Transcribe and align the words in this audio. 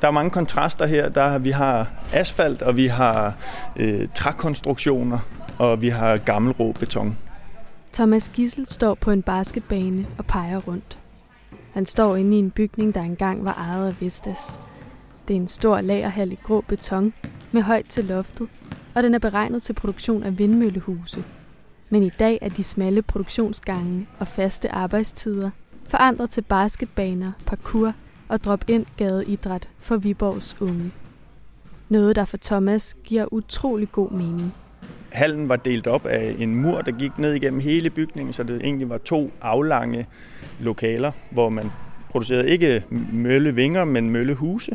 Der 0.00 0.08
er 0.08 0.12
mange 0.12 0.30
kontraster 0.30 0.86
her. 0.86 1.08
Der, 1.08 1.38
vi 1.38 1.50
har 1.50 1.90
asfalt, 2.12 2.62
og 2.62 2.76
vi 2.76 2.86
har 2.86 3.34
øh, 3.76 4.08
trækonstruktioner, 4.14 5.18
og 5.58 5.82
vi 5.82 5.88
har 5.88 6.16
gammel 6.16 6.52
rå 6.52 6.72
beton. 6.72 7.18
Thomas 7.92 8.28
Gissel 8.28 8.66
står 8.66 8.94
på 8.94 9.10
en 9.10 9.22
basketbane 9.22 10.06
og 10.18 10.26
peger 10.26 10.58
rundt. 10.58 10.98
Han 11.72 11.86
står 11.86 12.16
inde 12.16 12.36
i 12.36 12.38
en 12.38 12.50
bygning, 12.50 12.94
der 12.94 13.00
engang 13.00 13.44
var 13.44 13.52
ejet 13.52 13.86
af 13.86 14.00
Vestas. 14.00 14.60
Det 15.28 15.36
er 15.36 15.40
en 15.40 15.48
stor 15.48 15.80
lagerhal 15.80 16.32
i 16.32 16.38
grå 16.42 16.60
beton 16.60 17.12
med 17.52 17.62
højt 17.62 17.86
til 17.88 18.04
loftet, 18.04 18.48
og 18.94 19.02
den 19.02 19.14
er 19.14 19.18
beregnet 19.18 19.62
til 19.62 19.72
produktion 19.72 20.22
af 20.22 20.38
vindmøllehuse. 20.38 21.24
Men 21.90 22.02
i 22.02 22.10
dag 22.18 22.38
er 22.42 22.48
de 22.48 22.62
smalle 22.62 23.02
produktionsgange 23.02 24.08
og 24.18 24.28
faste 24.28 24.74
arbejdstider 24.74 25.50
forandret 25.88 26.30
til 26.30 26.42
basketbaner, 26.42 27.32
parkour 27.46 27.92
og 28.28 28.44
drop-ind 28.44 28.86
gadeidræt 28.96 29.68
for 29.78 29.96
Viborgs 29.96 30.56
unge. 30.60 30.90
Noget, 31.88 32.16
der 32.16 32.24
for 32.24 32.36
Thomas 32.36 32.96
giver 33.04 33.32
utrolig 33.32 33.92
god 33.92 34.10
mening. 34.10 34.54
Hallen 35.12 35.48
var 35.48 35.56
delt 35.56 35.86
op 35.86 36.06
af 36.06 36.36
en 36.38 36.54
mur, 36.54 36.80
der 36.80 36.92
gik 36.92 37.18
ned 37.18 37.34
igennem 37.34 37.60
hele 37.60 37.90
bygningen, 37.90 38.32
så 38.32 38.42
det 38.42 38.60
egentlig 38.62 38.88
var 38.88 38.98
to 38.98 39.32
aflange 39.40 40.06
lokaler, 40.60 41.12
hvor 41.30 41.48
man 41.48 41.70
producerede 42.10 42.48
ikke 42.48 42.84
møllevinger, 43.12 43.84
men 43.84 44.10
møllehuse. 44.10 44.72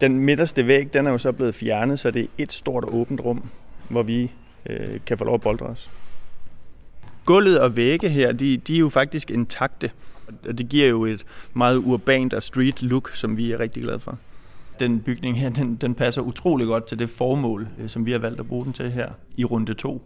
Den 0.00 0.18
midterste 0.18 0.66
væg, 0.66 0.92
den 0.92 1.06
er 1.06 1.10
jo 1.10 1.18
så 1.18 1.32
blevet 1.32 1.54
fjernet, 1.54 1.98
så 1.98 2.10
det 2.10 2.22
er 2.22 2.26
et 2.38 2.52
stort 2.52 2.84
åbent 2.84 3.20
rum, 3.20 3.50
hvor 3.88 4.02
vi 4.02 4.30
øh, 4.66 5.00
kan 5.06 5.18
få 5.18 5.24
lov 5.24 5.34
at 5.34 5.40
boldre 5.40 5.66
os. 5.66 5.90
Gulvet 7.24 7.60
og 7.60 7.76
vægge 7.76 8.08
her, 8.08 8.32
de, 8.32 8.56
de 8.56 8.74
er 8.74 8.78
jo 8.78 8.88
faktisk 8.88 9.30
intakte. 9.30 9.90
Og 10.48 10.58
det 10.58 10.68
giver 10.68 10.88
jo 10.88 11.04
et 11.04 11.24
meget 11.54 11.76
urbant 11.76 12.34
og 12.34 12.42
street 12.42 12.82
look, 12.82 13.10
som 13.14 13.36
vi 13.36 13.52
er 13.52 13.60
rigtig 13.60 13.82
glade 13.82 13.98
for. 13.98 14.18
Den 14.80 15.00
bygning 15.00 15.40
her, 15.40 15.50
den, 15.50 15.76
den 15.76 15.94
passer 15.94 16.22
utrolig 16.22 16.66
godt 16.66 16.86
til 16.86 16.98
det 16.98 17.10
formål, 17.10 17.68
øh, 17.78 17.88
som 17.88 18.06
vi 18.06 18.12
har 18.12 18.18
valgt 18.18 18.40
at 18.40 18.46
bruge 18.46 18.64
den 18.64 18.72
til 18.72 18.90
her 18.90 19.08
i 19.36 19.44
runde 19.44 19.74
2. 19.74 20.02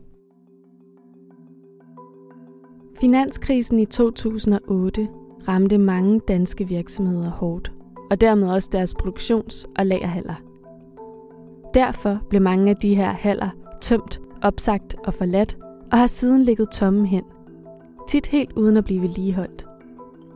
Finanskrisen 3.01 3.79
i 3.79 3.84
2008 3.84 5.09
ramte 5.48 5.79
mange 5.79 6.20
danske 6.29 6.69
virksomheder 6.69 7.31
hårdt, 7.31 7.73
og 8.11 8.20
dermed 8.20 8.48
også 8.48 8.69
deres 8.73 8.95
produktions- 9.03 9.64
og 9.77 9.87
lagerhaller. 9.87 10.35
Derfor 11.75 12.19
blev 12.31 12.42
mange 12.42 12.70
af 12.70 12.77
de 12.77 12.95
her 12.95 13.11
haller 13.11 13.51
tømt, 13.81 14.20
opsagt 14.42 14.97
og 15.05 15.14
forladt, 15.14 15.59
og 15.92 15.98
har 15.98 16.07
siden 16.07 16.42
ligget 16.42 16.70
tomme 16.70 17.07
hen. 17.07 17.25
Tit 18.09 18.27
helt 18.27 18.53
uden 18.53 18.77
at 18.77 18.85
blive 18.85 19.03
vedligeholdt. 19.03 19.67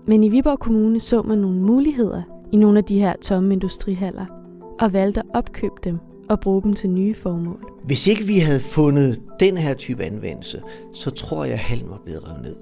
Men 0.07 0.25
i 0.25 0.29
Viborg 0.29 0.59
Kommune 0.59 1.01
så 1.01 1.23
man 1.23 1.39
nogle 1.39 1.59
muligheder 1.59 2.23
i 2.53 2.57
nogle 2.57 2.79
af 2.79 2.85
de 2.85 2.99
her 2.99 3.15
tomme 3.21 3.53
industrihaller, 3.53 4.27
og 4.81 4.93
valgte 4.93 5.21
at 5.21 5.27
opkøbe 5.35 5.75
dem 5.85 5.99
og 6.29 6.41
bruge 6.41 6.63
dem 6.63 6.73
til 6.73 6.91
nye 6.91 7.15
formål. 7.15 7.65
Hvis 7.85 8.07
ikke 8.07 8.25
vi 8.25 8.39
havde 8.39 8.61
fundet 8.61 9.23
den 9.41 9.57
her 9.57 9.75
type 9.75 10.05
anvendelse, 10.05 10.63
så 10.93 11.11
tror 11.11 11.45
jeg, 11.45 11.53
at 11.53 11.59
hallen 11.59 11.91
var 11.91 12.01
blevet 12.05 12.29
revet 12.29 12.43
ned. 12.43 12.57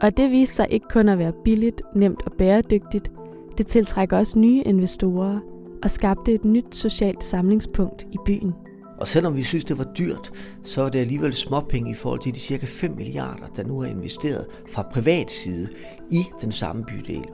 Og 0.00 0.16
det 0.16 0.30
viste 0.30 0.54
sig 0.54 0.66
ikke 0.70 0.86
kun 0.90 1.08
at 1.08 1.18
være 1.18 1.32
billigt, 1.44 1.82
nemt 1.94 2.22
og 2.26 2.32
bæredygtigt. 2.32 3.10
Det 3.58 3.66
tiltrækker 3.66 4.18
også 4.18 4.38
nye 4.38 4.62
investorer 4.62 5.38
og 5.82 5.90
skabte 5.90 6.34
et 6.34 6.44
nyt 6.44 6.76
socialt 6.76 7.24
samlingspunkt 7.24 8.06
i 8.12 8.16
byen. 8.26 8.52
Og 8.98 9.08
selvom 9.08 9.36
vi 9.36 9.42
synes, 9.42 9.64
det 9.64 9.78
var 9.78 9.84
dyrt, 9.98 10.32
så 10.64 10.82
er 10.82 10.88
det 10.88 10.98
alligevel 10.98 11.34
småpenge 11.34 11.90
i 11.90 11.94
forhold 11.94 12.20
til 12.20 12.34
de 12.34 12.40
cirka 12.40 12.66
5 12.66 12.96
milliarder, 12.96 13.46
der 13.56 13.64
nu 13.64 13.78
er 13.78 13.86
investeret 13.86 14.46
fra 14.70 14.82
privat 14.92 15.30
side 15.30 15.68
i 16.10 16.24
den 16.40 16.52
samme 16.52 16.84
bydel. 16.84 17.24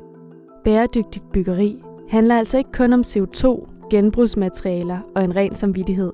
Bæredygtigt 0.65 1.33
byggeri 1.33 1.83
handler 2.09 2.39
altså 2.39 2.59
ikke 2.59 2.73
kun 2.73 2.93
om 2.93 3.03
CO2, 3.07 3.69
genbrugsmaterialer 3.91 4.99
og 5.15 5.25
en 5.25 5.37
ren 5.37 5.55
samvittighed. 5.55 6.13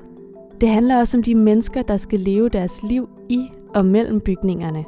Det 0.61 0.69
handler 0.69 0.99
også 0.99 1.17
om 1.17 1.23
de 1.23 1.35
mennesker, 1.35 1.83
der 1.83 1.97
skal 1.97 2.21
leve 2.21 2.49
deres 2.49 2.83
liv 2.83 3.09
i 3.29 3.49
og 3.75 3.84
mellem 3.84 4.21
bygningerne. 4.21 4.84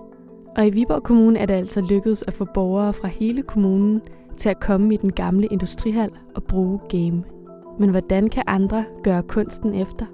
Og 0.56 0.66
i 0.66 0.70
Viborg 0.70 1.02
Kommune 1.02 1.38
er 1.38 1.46
det 1.46 1.54
altså 1.54 1.80
lykkedes 1.80 2.24
at 2.26 2.34
få 2.34 2.46
borgere 2.54 2.92
fra 2.92 3.08
hele 3.08 3.42
kommunen 3.42 4.00
til 4.38 4.48
at 4.48 4.60
komme 4.60 4.94
i 4.94 4.96
den 4.96 5.12
gamle 5.12 5.46
industrihal 5.50 6.10
og 6.34 6.42
bruge 6.42 6.78
game. 6.88 7.22
Men 7.78 7.90
hvordan 7.90 8.28
kan 8.28 8.42
andre 8.46 8.84
gøre 9.02 9.22
kunsten 9.22 9.74
efter? 9.74 10.06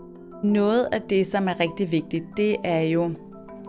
Noget 0.46 0.88
af 0.92 1.02
det, 1.02 1.26
som 1.26 1.48
er 1.48 1.60
rigtig 1.60 1.92
vigtigt, 1.92 2.24
det 2.36 2.56
er 2.64 2.80
jo 2.80 3.10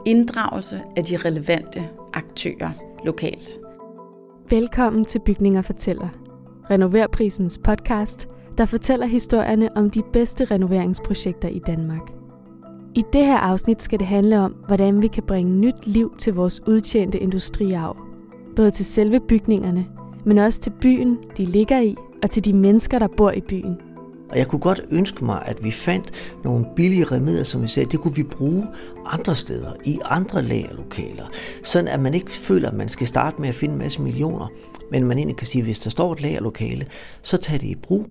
inddragelse 0.06 0.82
af 0.98 1.04
de 1.04 1.18
relevante 1.18 1.90
aktører 2.14 2.70
lokalt. 3.06 3.60
Velkommen 4.50 5.06
til 5.06 5.20
Bygninger 5.20 5.62
Fortæller, 5.62 6.10
Renoverprisens 6.70 7.60
podcast, 7.64 8.30
der 8.58 8.66
fortæller 8.66 9.06
historierne 9.06 9.78
om 9.78 9.90
de 9.90 10.04
bedste 10.14 10.46
renoveringsprojekter 10.46 11.50
i 11.50 11.60
Danmark. 11.60 12.12
I 12.96 13.04
det 13.14 13.26
her 13.26 13.38
afsnit 13.38 13.82
skal 13.82 14.00
det 14.00 14.08
handle 14.08 14.40
om, 14.40 14.52
hvordan 14.68 15.02
vi 15.02 15.08
kan 15.08 15.24
bringe 15.24 15.52
nyt 15.52 15.88
liv 15.88 16.16
til 16.18 16.34
vores 16.34 16.68
udtjente 16.68 17.20
industriarv. 17.20 17.98
Både 18.56 18.72
til 18.72 18.86
selve 18.86 19.20
bygningerne, 19.20 19.86
men 20.26 20.38
også 20.38 20.60
til 20.60 20.74
byen, 20.82 21.18
de 21.38 21.46
ligger 21.46 21.80
i, 21.80 21.96
og 22.24 22.30
til 22.30 22.46
de 22.46 22.54
mennesker, 22.54 23.00
der 23.00 23.08
bor 23.18 23.32
i 23.32 23.42
byen. 23.42 23.87
Og 24.30 24.38
jeg 24.38 24.48
kunne 24.48 24.60
godt 24.60 24.82
ønske 24.92 25.26
mig, 25.26 25.44
at 25.46 25.64
vi 25.64 25.72
fandt 25.72 26.12
nogle 26.44 26.66
billige 26.76 27.04
remedier, 27.04 27.44
som 27.44 27.64
vi 27.64 27.68
sagde, 27.68 27.90
det 27.90 28.00
kunne 28.00 28.16
vi 28.16 28.24
bruge 28.24 28.68
andre 29.06 29.36
steder, 29.36 29.72
i 29.86 30.00
andre 30.06 30.42
lagerlokaler. 30.42 31.26
Sådan 31.64 31.88
at 31.88 32.00
man 32.00 32.14
ikke 32.14 32.32
føler, 32.32 32.70
at 32.70 32.76
man 32.76 32.90
skal 32.90 33.08
starte 33.08 33.42
med 33.42 33.50
at 33.50 33.56
finde 33.56 33.74
en 33.74 33.80
masse 33.80 34.02
millioner, 34.02 34.52
men 34.92 35.04
man 35.06 35.18
egentlig 35.18 35.38
kan 35.38 35.48
sige, 35.48 35.62
at 35.62 35.66
hvis 35.66 35.80
der 35.80 35.90
står 35.90 36.14
et 36.14 36.22
lagerlokale, 36.22 36.86
så 37.22 37.38
tag 37.38 37.60
det 37.60 37.68
i 37.68 37.76
brug. 37.76 38.08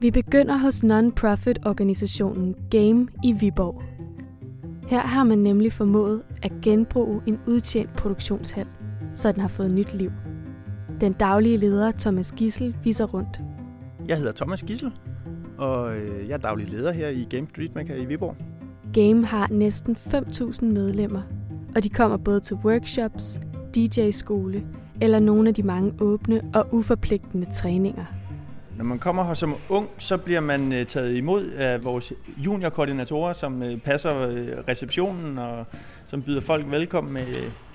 Vi 0.00 0.10
begynder 0.10 0.56
hos 0.56 0.82
non-profit 0.82 1.58
organisationen 1.66 2.54
Game 2.70 3.08
i 3.24 3.32
Viborg. 3.32 3.82
Her 4.88 5.00
har 5.00 5.24
man 5.24 5.38
nemlig 5.38 5.72
formået 5.72 6.22
at 6.42 6.52
genbruge 6.62 7.20
en 7.26 7.38
udtjent 7.46 7.96
produktionshal, 7.96 8.66
så 9.14 9.32
den 9.32 9.40
har 9.40 9.48
fået 9.48 9.70
nyt 9.70 9.94
liv. 9.94 10.10
Den 11.02 11.12
daglige 11.12 11.56
leder 11.56 11.90
Thomas 11.90 12.32
Gissel 12.32 12.76
viser 12.84 13.04
rundt. 13.04 13.40
Jeg 14.08 14.18
hedder 14.18 14.32
Thomas 14.32 14.62
Gissel, 14.62 14.92
og 15.58 15.96
øh, 15.96 16.28
jeg 16.28 16.34
er 16.34 16.38
daglig 16.38 16.68
leder 16.68 16.92
her 16.92 17.08
i 17.08 17.26
Game 17.30 17.46
Street 17.50 17.74
Maker 17.74 17.94
i 17.94 18.04
Viborg. 18.04 18.36
Game 18.92 19.26
har 19.26 19.48
næsten 19.50 19.96
5.000 19.96 20.64
medlemmer, 20.64 21.22
og 21.76 21.84
de 21.84 21.88
kommer 21.88 22.16
både 22.16 22.40
til 22.40 22.56
workshops, 22.56 23.40
DJ-skole 23.76 24.66
eller 25.00 25.18
nogle 25.18 25.48
af 25.48 25.54
de 25.54 25.62
mange 25.62 25.92
åbne 26.00 26.40
og 26.54 26.66
uforpligtende 26.72 27.46
træninger. 27.52 28.04
Når 28.82 28.88
man 28.88 28.98
kommer 28.98 29.24
her 29.24 29.34
som 29.34 29.54
ung, 29.68 29.88
så 29.98 30.16
bliver 30.16 30.40
man 30.40 30.72
øh, 30.72 30.86
taget 30.86 31.16
imod 31.16 31.50
af 31.50 31.84
vores 31.84 32.12
juniorkoordinatorer, 32.36 33.32
som 33.32 33.62
øh, 33.62 33.78
passer 33.78 34.10
receptionen 34.68 35.38
og 35.38 35.66
som 36.06 36.22
byder 36.22 36.40
folk 36.40 36.70
velkommen 36.70 37.12
med 37.12 37.26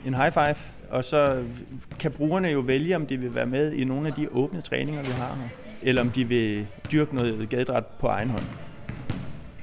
en 0.05 0.13
high 0.13 0.33
five. 0.33 0.55
Og 0.89 1.05
så 1.05 1.43
kan 1.99 2.11
brugerne 2.11 2.47
jo 2.47 2.59
vælge, 2.59 2.95
om 2.95 3.05
de 3.05 3.17
vil 3.17 3.35
være 3.35 3.45
med 3.45 3.73
i 3.73 3.83
nogle 3.83 4.07
af 4.07 4.13
de 4.13 4.27
åbne 4.31 4.61
træninger, 4.61 5.01
vi 5.01 5.11
har 5.11 5.35
her. 5.35 5.49
Eller 5.81 6.01
om 6.01 6.09
de 6.09 6.27
vil 6.27 6.67
dyrke 6.91 7.15
noget 7.15 7.49
gadedræt 7.49 7.85
på 7.85 8.07
egen 8.07 8.29
hånd. 8.29 8.45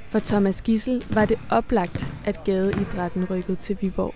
For 0.09 0.19
Thomas 0.19 0.62
Gissel 0.62 1.05
var 1.11 1.25
det 1.25 1.38
oplagt, 1.50 2.12
at 2.26 2.44
gadeidrætten 2.44 3.25
rykkede 3.31 3.56
til 3.56 3.78
Viborg. 3.81 4.15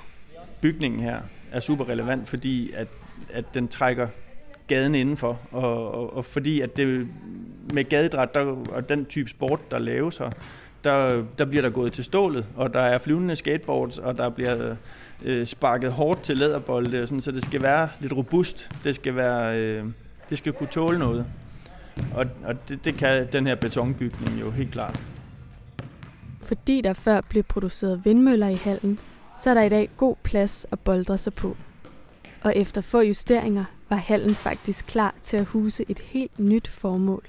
Bygningen 0.60 1.00
her 1.00 1.18
er 1.52 1.60
super 1.60 1.88
relevant, 1.88 2.28
fordi 2.28 2.72
at, 2.72 2.88
at 3.32 3.44
den 3.54 3.68
trækker 3.68 4.08
gaden 4.68 4.94
indenfor, 4.94 5.40
og, 5.50 5.94
og, 5.94 6.16
og 6.16 6.24
fordi 6.24 6.60
at 6.60 6.76
det 6.76 7.08
med 7.74 7.84
gadedræt 7.84 8.34
der, 8.34 8.44
og 8.72 8.88
den 8.88 9.04
type 9.04 9.30
sport, 9.30 9.70
der 9.70 9.78
laves 9.78 10.16
her, 10.16 10.30
der, 10.84 11.24
der 11.38 11.44
bliver 11.44 11.62
der 11.62 11.70
gået 11.70 11.92
til 11.92 12.04
stålet, 12.04 12.46
og 12.56 12.74
der 12.74 12.80
er 12.80 12.98
flyvende 12.98 13.36
skateboards, 13.36 13.98
og 13.98 14.18
der 14.18 14.28
bliver 14.28 14.76
øh, 15.24 15.46
sparket 15.46 15.92
hårdt 15.92 16.22
til 16.22 16.36
læderbolde, 16.36 17.06
sådan, 17.06 17.20
så 17.20 17.32
det 17.32 17.44
skal 17.44 17.62
være 17.62 17.88
lidt 18.00 18.12
robust. 18.12 18.70
Det 18.84 18.94
skal, 18.94 19.16
være, 19.16 19.60
øh, 19.60 19.84
det 20.31 20.38
skal 20.38 20.52
kunne 20.52 20.69
tåle 20.69 20.98
noget. 20.98 21.26
Og, 22.14 22.26
og 22.44 22.69
det, 22.69 22.84
det 22.84 22.94
kan 22.94 23.28
den 23.32 23.46
her 23.46 23.54
betonbygning 23.54 24.40
jo 24.40 24.50
helt 24.50 24.72
klart. 24.72 25.00
Fordi 26.43 26.81
der 26.81 26.93
før 26.93 27.20
blev 27.20 27.43
produceret 27.43 28.04
vindmøller 28.04 28.48
i 28.48 28.54
hallen, 28.54 28.98
så 29.38 29.50
er 29.50 29.54
der 29.54 29.62
i 29.62 29.69
dag 29.69 29.90
god 29.96 30.16
plads 30.22 30.66
at 30.72 30.81
boldre 30.81 31.19
sig 31.19 31.34
på. 31.34 31.56
Og 32.48 32.56
efter 32.56 32.80
få 32.80 33.00
justeringer 33.00 33.64
var 33.88 33.96
hallen 33.96 34.34
faktisk 34.34 34.86
klar 34.86 35.14
til 35.22 35.36
at 35.36 35.44
huse 35.44 35.84
et 35.88 36.00
helt 36.00 36.38
nyt 36.38 36.68
formål 36.68 37.22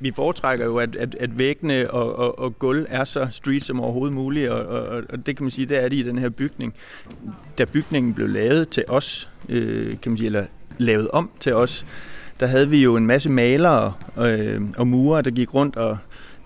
vi 0.00 0.12
foretrækker 0.12 0.64
jo, 0.64 0.76
at, 0.78 0.96
at, 0.96 1.14
at 1.14 1.38
væggene 1.38 1.90
og, 1.90 2.16
og, 2.16 2.38
og 2.38 2.58
gulv 2.58 2.86
er 2.88 3.04
så 3.04 3.28
street 3.30 3.64
som 3.64 3.80
overhovedet 3.80 4.14
muligt, 4.14 4.50
og, 4.50 4.66
og, 4.66 5.02
og 5.08 5.26
det 5.26 5.36
kan 5.36 5.44
man 5.44 5.50
sige, 5.50 5.66
det 5.66 5.84
er 5.84 5.88
det 5.88 5.96
i 5.96 6.02
den 6.02 6.18
her 6.18 6.28
bygning. 6.28 6.74
Da 7.58 7.64
bygningen 7.64 8.14
blev 8.14 8.28
lavet 8.28 8.68
til 8.68 8.84
os, 8.88 9.30
øh, 9.48 10.00
kan 10.02 10.12
man 10.12 10.16
sige, 10.16 10.26
eller 10.26 10.44
lavet 10.78 11.10
om 11.10 11.30
til 11.40 11.54
os, 11.54 11.86
der 12.40 12.46
havde 12.46 12.68
vi 12.68 12.82
jo 12.82 12.96
en 12.96 13.06
masse 13.06 13.30
malere 13.30 13.92
øh, 14.18 14.60
og 14.76 14.86
murer, 14.86 15.22
der 15.22 15.30
gik 15.30 15.54
rundt 15.54 15.76
og 15.76 15.98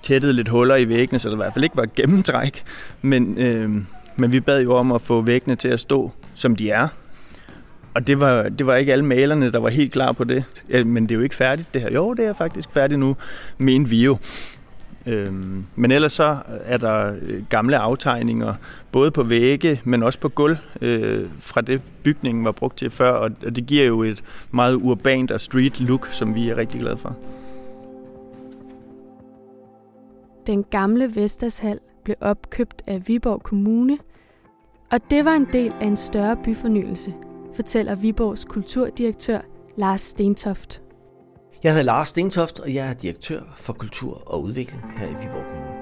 tættede 0.02 0.32
lidt 0.32 0.48
huller 0.48 0.76
i 0.76 0.88
væggene, 0.88 1.18
så 1.18 1.28
der 1.28 1.34
i 1.34 1.36
hvert 1.36 1.52
fald 1.52 1.64
ikke 1.64 1.76
var 1.76 1.88
gennemtræk. 1.96 2.64
Men, 3.02 3.38
øh, 3.38 3.70
men 4.16 4.32
vi 4.32 4.40
bad 4.40 4.62
jo 4.62 4.74
om 4.74 4.92
at 4.92 5.02
få 5.02 5.20
væggene 5.20 5.56
til 5.56 5.68
at 5.68 5.80
stå, 5.80 6.10
som 6.34 6.56
de 6.56 6.70
er. 6.70 6.88
Og 7.94 8.06
det 8.06 8.20
var, 8.20 8.48
det 8.48 8.66
var 8.66 8.76
ikke 8.76 8.92
alle 8.92 9.04
malerne, 9.04 9.52
der 9.52 9.58
var 9.58 9.68
helt 9.68 9.92
klar 9.92 10.12
på 10.12 10.24
det. 10.24 10.44
Ja, 10.68 10.84
men 10.84 11.02
det 11.02 11.10
er 11.10 11.14
jo 11.14 11.20
ikke 11.20 11.34
færdigt 11.34 11.74
det 11.74 11.82
her. 11.82 11.90
Jo, 11.94 12.14
det 12.14 12.26
er 12.26 12.34
faktisk 12.34 12.68
færdigt 12.72 13.00
nu, 13.00 13.16
men 13.58 13.90
vi 13.90 14.04
jo. 14.04 14.18
Øhm, 15.06 15.64
men 15.74 15.90
ellers 15.90 16.12
så 16.12 16.36
er 16.64 16.76
der 16.76 17.14
øh, 17.22 17.42
gamle 17.48 17.78
aftegninger, 17.78 18.54
både 18.92 19.10
på 19.10 19.22
vægge, 19.22 19.80
men 19.84 20.02
også 20.02 20.18
på 20.18 20.28
gulv, 20.28 20.56
øh, 20.80 21.28
fra 21.38 21.60
det 21.60 21.82
bygningen 22.02 22.44
var 22.44 22.52
brugt 22.52 22.78
til 22.78 22.90
før, 22.90 23.10
og 23.10 23.30
det 23.56 23.66
giver 23.66 23.84
jo 23.84 24.02
et 24.02 24.22
meget 24.50 24.74
urbant 24.74 25.30
og 25.30 25.40
street 25.40 25.80
look, 25.80 26.08
som 26.10 26.34
vi 26.34 26.48
er 26.48 26.56
rigtig 26.56 26.80
glade 26.80 26.96
for. 26.96 27.16
Den 30.46 30.64
gamle 30.70 31.10
Vestershal 31.14 31.78
blev 32.04 32.16
opkøbt 32.20 32.82
af 32.86 33.08
Viborg 33.08 33.42
Kommune, 33.42 33.98
og 34.90 35.00
det 35.10 35.24
var 35.24 35.34
en 35.34 35.46
del 35.52 35.72
af 35.80 35.86
en 35.86 35.96
større 35.96 36.36
byfornyelse, 36.44 37.14
fortæller 37.54 37.94
Viborgs 37.94 38.44
kulturdirektør 38.44 39.40
Lars 39.76 40.00
Stentoft. 40.00 40.82
Jeg 41.62 41.72
hedder 41.72 41.84
Lars 41.84 42.08
Stentoft, 42.08 42.60
og 42.60 42.74
jeg 42.74 42.88
er 42.88 42.92
direktør 42.92 43.40
for 43.56 43.72
kultur 43.72 44.22
og 44.26 44.42
udvikling 44.42 44.82
her 44.96 45.06
i 45.06 45.10
Viborg 45.10 45.44
Kommune. 45.44 45.72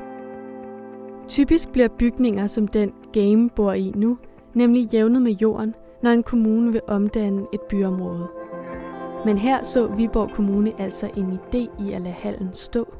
Typisk 1.28 1.68
bliver 1.72 1.88
bygninger 1.98 2.46
som 2.46 2.68
den 2.68 2.92
Game 3.12 3.50
bor 3.50 3.72
i 3.72 3.92
nu, 3.96 4.18
nemlig 4.54 4.86
jævnet 4.92 5.22
med 5.22 5.32
jorden, 5.32 5.74
når 6.02 6.10
en 6.10 6.22
kommune 6.22 6.72
vil 6.72 6.80
omdanne 6.86 7.46
et 7.52 7.60
byområde. 7.60 8.28
Men 9.24 9.38
her 9.38 9.64
så 9.64 9.86
Viborg 9.86 10.30
Kommune 10.30 10.80
altså 10.80 11.10
en 11.16 11.32
idé 11.32 11.84
i 11.86 11.92
at 11.92 12.00
lade 12.00 12.14
hallen 12.14 12.48
stå. 12.52 12.94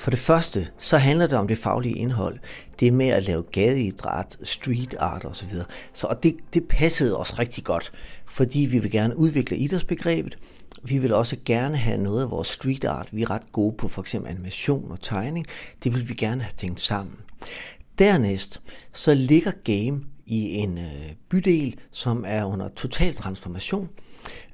For 0.00 0.10
det 0.10 0.18
første, 0.18 0.68
så 0.78 0.98
handler 0.98 1.26
det 1.26 1.38
om 1.38 1.48
det 1.48 1.58
faglige 1.58 1.94
indhold. 1.94 2.38
Det 2.80 2.92
med 2.92 3.08
at 3.08 3.26
lave 3.26 3.42
gadeidræt, 3.42 4.36
street 4.42 4.94
art 4.98 5.24
osv. 5.24 5.52
Så, 5.94 6.06
og 6.06 6.22
det, 6.22 6.36
det 6.54 6.68
passede 6.68 7.16
os 7.16 7.38
rigtig 7.38 7.64
godt, 7.64 7.92
fordi 8.26 8.60
vi 8.60 8.78
vil 8.78 8.90
gerne 8.90 9.16
udvikle 9.16 9.56
idrætsbegrebet. 9.56 10.38
Vi 10.82 10.98
vil 10.98 11.12
også 11.12 11.36
gerne 11.44 11.76
have 11.76 11.98
noget 11.98 12.22
af 12.22 12.30
vores 12.30 12.48
street 12.48 12.84
art. 12.84 13.08
Vi 13.12 13.22
er 13.22 13.30
ret 13.30 13.52
gode 13.52 13.76
på 13.76 13.88
for 13.88 14.02
eksempel 14.02 14.30
animation 14.30 14.90
og 14.90 15.00
tegning. 15.00 15.46
Det 15.84 15.94
vil 15.94 16.08
vi 16.08 16.14
gerne 16.14 16.42
have 16.42 16.52
tænkt 16.56 16.80
sammen. 16.80 17.16
Dernæst 17.98 18.60
så 18.92 19.14
ligger 19.14 19.52
Game 19.64 20.00
i 20.26 20.54
en 20.54 20.78
øh, 20.78 21.12
bydel, 21.28 21.76
som 21.90 22.24
er 22.26 22.44
under 22.44 22.68
total 22.68 23.14
transformation. 23.14 23.88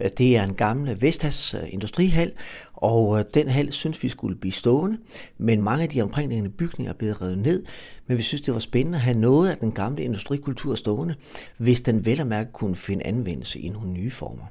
Øh, 0.00 0.10
det 0.18 0.36
er 0.36 0.42
en 0.42 0.54
gammel 0.54 1.02
Vestas 1.02 1.54
øh, 1.54 1.60
industrihal, 1.68 2.32
og 2.72 3.18
øh, 3.18 3.24
den 3.34 3.48
hal 3.48 3.72
synes 3.72 4.02
vi 4.02 4.08
skulle 4.08 4.36
blive 4.36 4.52
stående, 4.52 4.98
men 5.38 5.62
mange 5.62 5.82
af 5.82 5.88
de 5.88 6.02
omkringliggende 6.02 6.50
bygninger 6.50 6.92
er 6.92 6.96
blevet 6.96 7.22
revet 7.22 7.38
ned, 7.38 7.64
men 8.06 8.18
vi 8.18 8.22
synes, 8.22 8.40
det 8.40 8.54
var 8.54 8.60
spændende 8.60 8.98
at 8.98 9.02
have 9.02 9.18
noget 9.18 9.50
af 9.50 9.56
den 9.56 9.72
gamle 9.72 10.02
industrikultur 10.02 10.74
stående, 10.74 11.14
hvis 11.56 11.80
den 11.80 12.06
vel 12.06 12.20
og 12.20 12.26
mærke 12.26 12.52
kunne 12.52 12.76
finde 12.76 13.06
anvendelse 13.06 13.60
i 13.60 13.68
nogle 13.68 13.90
nye 13.90 14.10
former. 14.10 14.44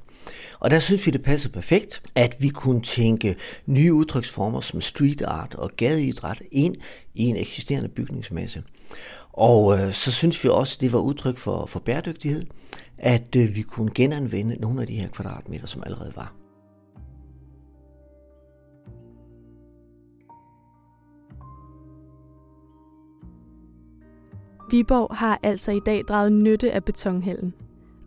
Og 0.60 0.70
der 0.70 0.78
synes 0.78 1.06
vi, 1.06 1.10
det 1.10 1.22
passede 1.22 1.52
perfekt, 1.52 2.02
at 2.14 2.36
vi 2.40 2.48
kunne 2.48 2.82
tænke 2.82 3.36
nye 3.66 3.92
udtryksformer 3.92 4.60
som 4.60 4.80
street 4.80 5.22
art 5.22 5.54
og 5.54 5.70
gadeidræt 5.76 6.42
ind 6.52 6.76
i 7.14 7.24
en 7.24 7.36
eksisterende 7.36 7.88
bygningsmasse. 7.88 8.62
Og 9.36 9.78
øh, 9.78 9.92
så 9.92 10.12
synes 10.12 10.44
vi 10.44 10.48
også, 10.48 10.76
det 10.80 10.92
var 10.92 10.98
udtryk 10.98 11.38
for, 11.38 11.66
for 11.66 11.80
bæredygtighed, 11.80 12.42
at 12.98 13.36
øh, 13.36 13.54
vi 13.54 13.62
kunne 13.62 13.90
genanvende 13.94 14.56
nogle 14.60 14.80
af 14.80 14.86
de 14.86 14.94
her 14.94 15.08
kvadratmeter, 15.08 15.66
som 15.66 15.82
allerede 15.86 16.12
var. 16.16 16.34
Viborg 24.70 25.16
har 25.16 25.40
altså 25.42 25.72
i 25.72 25.80
dag 25.86 26.02
draget 26.08 26.32
nytte 26.32 26.72
af 26.72 26.84
betonhallen. 26.84 27.54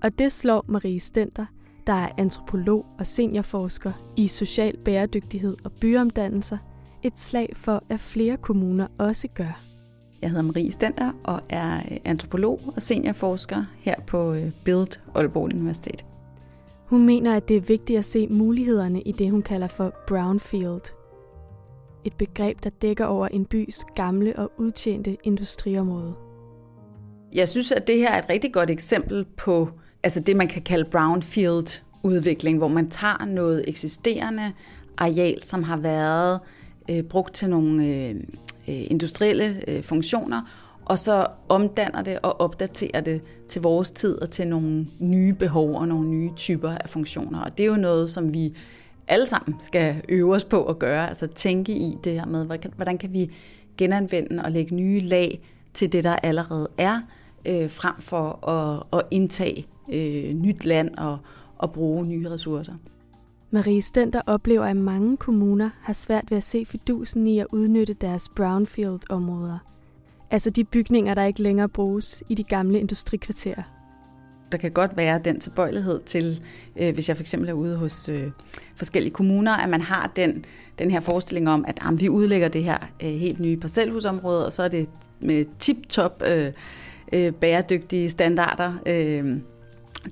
Og 0.03 0.19
det 0.19 0.31
slår 0.31 0.65
Marie 0.67 0.99
Stenter, 0.99 1.45
der 1.87 1.93
er 1.93 2.09
antropolog 2.17 2.85
og 2.99 3.07
seniorforsker 3.07 3.91
i 4.17 4.27
social 4.27 4.77
bæredygtighed 4.77 5.57
og 5.63 5.71
byomdannelser, 5.71 6.57
et 7.03 7.19
slag 7.19 7.49
for, 7.55 7.83
at 7.89 7.99
flere 7.99 8.37
kommuner 8.37 8.87
også 8.97 9.27
gør. 9.27 9.68
Jeg 10.21 10.29
hedder 10.29 10.43
Marie 10.43 10.71
Stender 10.71 11.11
og 11.23 11.41
er 11.49 11.81
antropolog 12.05 12.61
og 12.75 12.81
seniorforsker 12.81 13.63
her 13.77 13.95
på 14.07 14.33
øh, 14.33 14.51
Build 14.63 14.99
Aalborg 15.15 15.43
Universitet. 15.43 16.05
Hun 16.85 17.05
mener, 17.05 17.35
at 17.35 17.47
det 17.47 17.57
er 17.57 17.61
vigtigt 17.61 17.97
at 17.97 18.05
se 18.05 18.27
mulighederne 18.27 19.01
i 19.01 19.11
det, 19.11 19.31
hun 19.31 19.41
kalder 19.41 19.67
for 19.67 19.93
brownfield. 20.07 20.81
Et 22.03 22.13
begreb, 22.13 22.63
der 22.63 22.69
dækker 22.69 23.05
over 23.05 23.27
en 23.27 23.45
bys 23.45 23.85
gamle 23.95 24.39
og 24.39 24.51
udtjente 24.57 25.17
industriområde. 25.23 26.13
Jeg 27.33 27.49
synes, 27.49 27.71
at 27.71 27.87
det 27.87 27.97
her 27.97 28.11
er 28.11 28.19
et 28.19 28.29
rigtig 28.29 28.53
godt 28.53 28.69
eksempel 28.69 29.25
på 29.37 29.69
altså 30.03 30.19
det, 30.19 30.35
man 30.35 30.47
kan 30.47 30.61
kalde 30.61 30.89
brownfield 30.89 31.81
udvikling, 32.03 32.57
hvor 32.57 32.67
man 32.67 32.89
tager 32.89 33.25
noget 33.25 33.63
eksisterende 33.67 34.53
areal, 34.97 35.43
som 35.43 35.63
har 35.63 35.77
været 35.77 36.39
øh, 36.89 37.03
brugt 37.03 37.33
til 37.33 37.49
nogle 37.49 37.85
øh, 37.85 38.09
øh, 38.09 38.15
Øh, 38.69 38.91
industrielle 38.91 39.61
øh, 39.67 39.83
funktioner, 39.83 40.41
og 40.85 40.99
så 40.99 41.25
omdanner 41.49 42.01
det 42.01 42.19
og 42.19 42.41
opdaterer 42.41 43.01
det 43.01 43.21
til 43.47 43.61
vores 43.61 43.91
tid 43.91 44.21
og 44.21 44.29
til 44.29 44.47
nogle 44.47 44.87
nye 44.99 45.33
behov 45.33 45.75
og 45.75 45.87
nogle 45.87 46.09
nye 46.09 46.29
typer 46.35 46.69
af 46.69 46.89
funktioner. 46.89 47.41
Og 47.41 47.57
det 47.57 47.63
er 47.63 47.67
jo 47.67 47.75
noget, 47.75 48.09
som 48.09 48.33
vi 48.33 48.53
alle 49.07 49.25
sammen 49.25 49.59
skal 49.59 50.01
øve 50.09 50.35
os 50.35 50.45
på 50.45 50.65
at 50.65 50.79
gøre, 50.79 51.07
altså 51.07 51.27
tænke 51.27 51.71
i 51.71 51.97
det 52.03 52.13
her 52.13 52.25
med, 52.25 52.45
hvordan 52.75 52.97
kan 52.97 53.13
vi 53.13 53.31
genanvende 53.77 54.43
og 54.43 54.51
lægge 54.51 54.75
nye 54.75 54.99
lag 54.99 55.41
til 55.73 55.93
det, 55.93 56.03
der 56.03 56.15
allerede 56.15 56.67
er, 56.77 57.01
øh, 57.45 57.69
frem 57.69 57.95
for 57.99 58.49
at, 58.49 58.99
at 58.99 59.05
indtage 59.11 59.67
øh, 59.93 60.33
nyt 60.33 60.65
land 60.65 60.95
og, 60.97 61.17
og 61.57 61.71
bruge 61.71 62.05
nye 62.05 62.29
ressourcer. 62.29 62.73
Marie 63.51 63.81
Stenter 63.81 64.21
oplever, 64.25 64.65
at 64.65 64.77
mange 64.77 65.17
kommuner 65.17 65.69
har 65.81 65.93
svært 65.93 66.25
ved 66.29 66.37
at 66.37 66.43
se 66.43 66.65
fidusen 66.65 67.27
i 67.27 67.39
at 67.39 67.47
udnytte 67.51 67.93
deres 67.93 68.29
brownfield-områder. 68.29 69.57
Altså 70.31 70.49
de 70.49 70.63
bygninger, 70.63 71.13
der 71.13 71.23
ikke 71.23 71.43
længere 71.43 71.69
bruges 71.69 72.23
i 72.29 72.35
de 72.35 72.43
gamle 72.43 72.79
industrikvarterer. 72.79 73.63
Der 74.51 74.57
kan 74.57 74.71
godt 74.71 74.97
være 74.97 75.21
den 75.25 75.39
tilbøjelighed 75.39 75.99
til, 76.05 76.43
øh, 76.75 76.93
hvis 76.93 77.09
jeg 77.09 77.17
for 77.17 77.21
eksempel 77.21 77.49
er 77.49 77.53
ude 77.53 77.77
hos 77.77 78.09
øh, 78.09 78.31
forskellige 78.75 79.13
kommuner, 79.13 79.51
at 79.51 79.69
man 79.69 79.81
har 79.81 80.11
den, 80.15 80.45
den 80.79 80.91
her 80.91 80.99
forestilling 80.99 81.49
om, 81.49 81.65
at 81.67 81.79
ah, 81.81 81.99
vi 81.99 82.09
udlægger 82.09 82.47
det 82.47 82.63
her 82.63 82.77
øh, 83.03 83.09
helt 83.09 83.39
nye 83.39 83.57
parcelhusområde, 83.57 84.45
og 84.45 84.53
så 84.53 84.63
er 84.63 84.67
det 84.67 84.89
med 85.19 85.45
tip-top 85.59 86.23
øh, 86.27 86.51
øh, 87.13 87.33
bæredygtige 87.33 88.09
standarder. 88.09 88.73
Øh, 88.85 89.37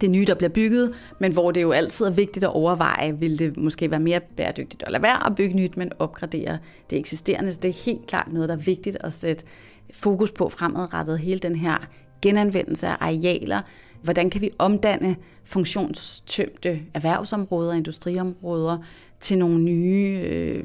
det 0.01 0.11
nye, 0.11 0.25
der 0.25 0.35
bliver 0.35 0.49
bygget, 0.49 0.93
men 1.19 1.33
hvor 1.33 1.51
det 1.51 1.61
jo 1.61 1.71
altid 1.71 2.05
er 2.05 2.11
vigtigt 2.11 2.43
at 2.43 2.49
overveje, 2.49 3.19
vil 3.19 3.39
det 3.39 3.57
måske 3.57 3.91
være 3.91 3.99
mere 3.99 4.19
bæredygtigt 4.19 4.83
at 4.83 4.91
lade 4.91 5.03
være 5.03 5.25
at 5.25 5.35
bygge 5.35 5.55
nyt, 5.55 5.77
men 5.77 5.91
opgradere 5.99 6.57
det 6.89 6.97
eksisterende. 6.97 7.51
Så 7.51 7.59
det 7.61 7.69
er 7.69 7.85
helt 7.85 8.07
klart 8.07 8.33
noget, 8.33 8.49
der 8.49 8.55
er 8.55 8.59
vigtigt 8.59 8.97
at 8.99 9.13
sætte 9.13 9.45
fokus 9.93 10.31
på 10.31 10.49
fremadrettet. 10.49 11.19
Hele 11.19 11.39
den 11.39 11.55
her 11.55 11.87
genanvendelse 12.21 12.87
af 12.87 12.95
arealer. 12.99 13.61
Hvordan 14.01 14.29
kan 14.29 14.41
vi 14.41 14.49
omdanne 14.57 15.15
funktionstømte 15.43 16.79
erhvervsområder, 16.93 17.73
industriområder 17.73 18.77
til 19.19 19.37
nogle 19.37 19.63
nye 19.63 20.19
øh, 20.23 20.63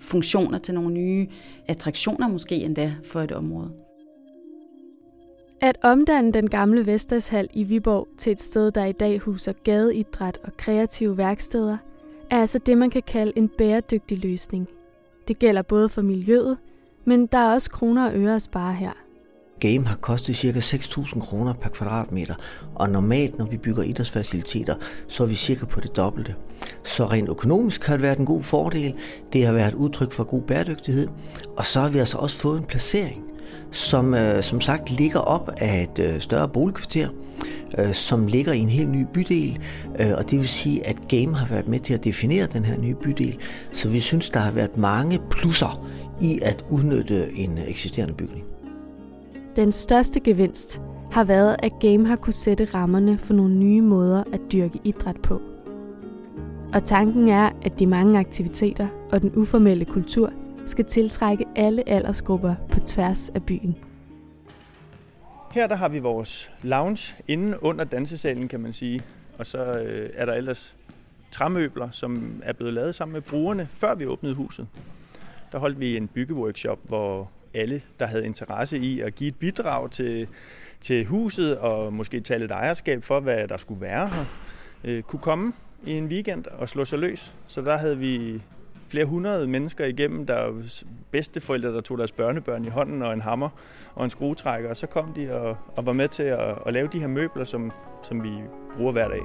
funktioner, 0.00 0.58
til 0.58 0.74
nogle 0.74 0.94
nye 0.94 1.26
attraktioner 1.68 2.28
måske 2.28 2.54
endda 2.54 2.94
for 3.04 3.20
et 3.20 3.32
område. 3.32 3.83
At 5.64 5.78
omdanne 5.82 6.32
den 6.32 6.50
gamle 6.50 6.86
Vestershal 6.86 7.48
i 7.52 7.64
Viborg 7.64 8.08
til 8.18 8.32
et 8.32 8.40
sted, 8.40 8.70
der 8.70 8.84
i 8.84 8.92
dag 8.92 9.18
huser 9.18 9.52
gadeidræt 9.52 10.38
og 10.44 10.56
kreative 10.56 11.16
værksteder, 11.16 11.76
er 12.30 12.40
altså 12.40 12.58
det, 12.58 12.78
man 12.78 12.90
kan 12.90 13.02
kalde 13.02 13.32
en 13.36 13.50
bæredygtig 13.58 14.18
løsning. 14.18 14.68
Det 15.28 15.38
gælder 15.38 15.62
både 15.62 15.88
for 15.88 16.02
miljøet, 16.02 16.58
men 17.04 17.26
der 17.26 17.38
er 17.38 17.52
også 17.52 17.70
kroner 17.70 18.06
og 18.06 18.12
øre 18.14 18.34
at 18.34 18.42
spare 18.42 18.74
her. 18.74 18.90
Game 19.60 19.86
har 19.86 19.96
kostet 19.96 20.36
ca. 20.36 20.58
6.000 20.58 21.20
kroner 21.20 21.52
per 21.52 21.68
kvadratmeter, 21.68 22.34
og 22.74 22.90
normalt, 22.90 23.38
når 23.38 23.46
vi 23.46 23.56
bygger 23.56 23.82
idrætsfaciliteter, 23.82 24.74
så 25.08 25.22
er 25.22 25.26
vi 25.26 25.34
cirka 25.34 25.66
på 25.66 25.80
det 25.80 25.96
dobbelte. 25.96 26.34
Så 26.82 27.06
rent 27.06 27.28
økonomisk 27.28 27.84
har 27.84 27.94
det 27.94 28.02
været 28.02 28.18
en 28.18 28.26
god 28.26 28.42
fordel. 28.42 28.94
Det 29.32 29.46
har 29.46 29.52
været 29.52 29.68
et 29.68 29.74
udtryk 29.74 30.12
for 30.12 30.24
god 30.24 30.42
bæredygtighed, 30.42 31.08
og 31.56 31.66
så 31.66 31.80
har 31.80 31.88
vi 31.88 31.98
altså 31.98 32.18
også 32.18 32.38
fået 32.38 32.58
en 32.58 32.64
placering 32.64 33.33
som 33.70 34.14
øh, 34.14 34.42
som 34.42 34.60
sagt 34.60 34.90
ligger 34.90 35.18
op 35.18 35.50
af 35.56 35.82
et 35.82 36.04
øh, 36.04 36.20
større 36.20 36.48
boligkvarter, 36.48 37.08
øh, 37.78 37.94
som 37.94 38.26
ligger 38.26 38.52
i 38.52 38.58
en 38.58 38.68
helt 38.68 38.90
ny 38.90 39.06
bydel, 39.14 39.58
øh, 40.00 40.12
og 40.16 40.30
det 40.30 40.38
vil 40.38 40.48
sige, 40.48 40.86
at 40.86 40.96
Game 41.08 41.36
har 41.36 41.46
været 41.46 41.68
med 41.68 41.80
til 41.80 41.94
at 41.94 42.04
definere 42.04 42.46
den 42.46 42.64
her 42.64 42.78
nye 42.78 42.94
bydel, 42.94 43.38
så 43.72 43.88
vi 43.88 44.00
synes, 44.00 44.30
der 44.30 44.40
har 44.40 44.50
været 44.50 44.76
mange 44.76 45.20
plusser 45.30 45.88
i 46.20 46.38
at 46.42 46.64
udnytte 46.70 47.32
en 47.34 47.58
eksisterende 47.66 48.14
bygning. 48.14 48.44
Den 49.56 49.72
største 49.72 50.20
gevinst 50.20 50.80
har 51.12 51.24
været, 51.24 51.56
at 51.58 51.72
Game 51.80 52.06
har 52.06 52.16
kunne 52.16 52.32
sætte 52.32 52.64
rammerne 52.64 53.18
for 53.18 53.34
nogle 53.34 53.54
nye 53.54 53.82
måder 53.82 54.22
at 54.32 54.40
dyrke 54.52 54.78
idræt 54.84 55.16
på. 55.16 55.40
Og 56.72 56.84
tanken 56.84 57.28
er, 57.28 57.50
at 57.62 57.80
de 57.80 57.86
mange 57.86 58.18
aktiviteter 58.18 58.88
og 59.12 59.22
den 59.22 59.32
uformelle 59.34 59.84
kultur– 59.84 60.32
skal 60.70 60.84
tiltrække 60.84 61.44
alle 61.56 61.88
aldersgrupper 61.88 62.54
på 62.72 62.80
tværs 62.80 63.28
af 63.28 63.42
byen. 63.42 63.76
Her 65.52 65.66
der 65.66 65.74
har 65.74 65.88
vi 65.88 65.98
vores 65.98 66.50
lounge 66.62 67.14
inde 67.28 67.62
under 67.62 67.84
dansesalen, 67.84 68.48
kan 68.48 68.60
man 68.60 68.72
sige. 68.72 69.02
og 69.38 69.46
så 69.46 69.58
øh, 69.58 70.10
er 70.14 70.24
der 70.24 70.32
ellers 70.32 70.76
træmøbler, 71.30 71.90
som 71.90 72.42
er 72.44 72.52
blevet 72.52 72.74
lavet 72.74 72.94
sammen 72.94 73.12
med 73.12 73.20
brugerne, 73.20 73.68
før 73.70 73.94
vi 73.94 74.06
åbnede 74.06 74.34
huset. 74.34 74.66
Der 75.52 75.58
holdt 75.58 75.80
vi 75.80 75.96
en 75.96 76.08
byggeworkshop, 76.08 76.78
hvor 76.82 77.30
alle, 77.54 77.82
der 78.00 78.06
havde 78.06 78.26
interesse 78.26 78.78
i 78.78 79.00
at 79.00 79.14
give 79.14 79.28
et 79.28 79.36
bidrag 79.36 79.90
til, 79.90 80.28
til 80.80 81.04
huset 81.04 81.58
og 81.58 81.92
måske 81.92 82.20
tage 82.20 82.38
lidt 82.38 82.50
ejerskab 82.50 83.02
for, 83.02 83.20
hvad 83.20 83.48
der 83.48 83.56
skulle 83.56 83.80
være 83.80 84.08
her, 84.08 84.24
øh, 84.84 85.02
kunne 85.02 85.20
komme 85.20 85.52
i 85.86 85.92
en 85.92 86.06
weekend 86.06 86.46
og 86.46 86.68
slå 86.68 86.84
sig 86.84 86.98
løs. 86.98 87.34
Så 87.46 87.60
der 87.60 87.76
havde 87.76 87.98
vi 87.98 88.42
flere 88.94 89.06
hundrede 89.06 89.46
mennesker 89.46 89.84
igennem, 89.84 90.26
der 90.26 90.62
bedsteforældre, 91.10 91.68
der 91.68 91.80
tog 91.80 91.98
deres 91.98 92.12
børnebørn 92.12 92.64
i 92.64 92.68
hånden 92.68 93.02
og 93.02 93.12
en 93.12 93.20
hammer 93.20 93.48
og 93.94 94.04
en 94.04 94.10
skruetrækker, 94.10 94.70
og 94.70 94.76
så 94.76 94.86
kom 94.86 95.12
de 95.12 95.34
og, 95.34 95.56
og 95.76 95.86
var 95.86 95.92
med 95.92 96.08
til 96.08 96.22
at, 96.22 96.58
at 96.66 96.72
lave 96.72 96.88
de 96.92 97.00
her 97.00 97.06
møbler, 97.06 97.44
som, 97.44 97.72
som 98.02 98.22
vi 98.22 98.30
bruger 98.76 98.92
hver 98.92 99.08
dag. 99.08 99.22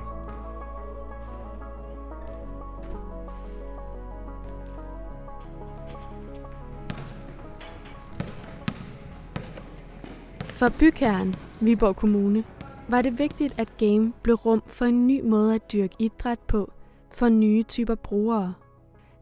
For 10.53 10.69
bygherren, 10.79 11.35
Viborg 11.61 11.95
Kommune, 11.95 12.43
var 12.87 13.01
det 13.01 13.19
vigtigt, 13.19 13.59
at 13.59 13.77
game 13.77 14.13
blev 14.23 14.35
rum 14.35 14.63
for 14.67 14.85
en 14.85 15.07
ny 15.07 15.21
måde 15.23 15.55
at 15.55 15.71
dyrke 15.71 15.95
idræt 15.99 16.39
på 16.39 16.71
for 17.11 17.29
nye 17.29 17.63
typer 17.63 17.95
brugere. 17.95 18.53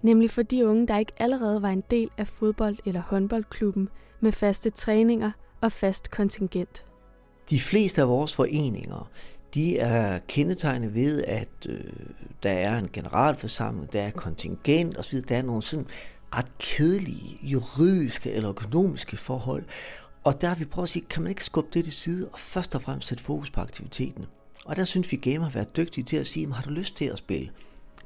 Nemlig 0.07 0.31
for 0.31 0.41
de 0.41 0.67
unge, 0.67 0.87
der 0.87 0.97
ikke 0.97 1.13
allerede 1.17 1.61
var 1.61 1.69
en 1.69 1.83
del 1.91 2.09
af 2.17 2.27
fodbold- 2.27 2.77
eller 2.85 3.01
håndboldklubben 3.01 3.89
med 4.19 4.31
faste 4.31 4.69
træninger 4.69 5.31
og 5.61 5.71
fast 5.71 6.11
kontingent. 6.11 6.85
De 7.49 7.59
fleste 7.59 8.01
af 8.01 8.07
vores 8.07 8.35
foreninger, 8.35 9.09
de 9.53 9.77
er 9.77 10.19
kendetegnet 10.27 10.93
ved, 10.93 11.23
at 11.23 11.49
øh, 11.65 11.79
der 12.43 12.51
er 12.51 12.77
en 12.77 12.89
generalforsamling, 12.93 13.93
der 13.93 14.01
er 14.01 14.11
kontingent 14.11 14.97
osv. 14.97 15.21
Der 15.21 15.37
er 15.37 15.41
nogle 15.41 15.61
sådan 15.61 15.87
ret 16.35 16.57
kedelige 16.57 17.39
juridiske 17.41 18.31
eller 18.31 18.49
økonomiske 18.49 19.17
forhold. 19.17 19.63
Og 20.23 20.41
der 20.41 20.47
har 20.47 20.55
vi 20.55 20.65
prøvet 20.65 20.85
at 20.85 20.89
sige, 20.89 21.05
kan 21.09 21.23
man 21.23 21.29
ikke 21.29 21.43
skubbe 21.43 21.69
det 21.73 21.83
til 21.83 21.93
side 21.93 22.29
og 22.33 22.39
først 22.39 22.75
og 22.75 22.81
fremmest 22.81 23.07
sætte 23.07 23.23
fokus 23.23 23.49
på 23.49 23.61
aktiviteten. 23.61 24.25
Og 24.65 24.75
der 24.75 24.83
synes 24.83 25.11
vi 25.11 25.17
gamer 25.17 25.43
har 25.43 25.51
været 25.51 25.77
dygtige 25.77 26.03
til 26.03 26.17
at 26.17 26.27
sige, 26.27 26.53
har 26.53 26.63
du 26.63 26.69
lyst 26.69 26.95
til 26.95 27.05
at 27.05 27.17
spille 27.17 27.49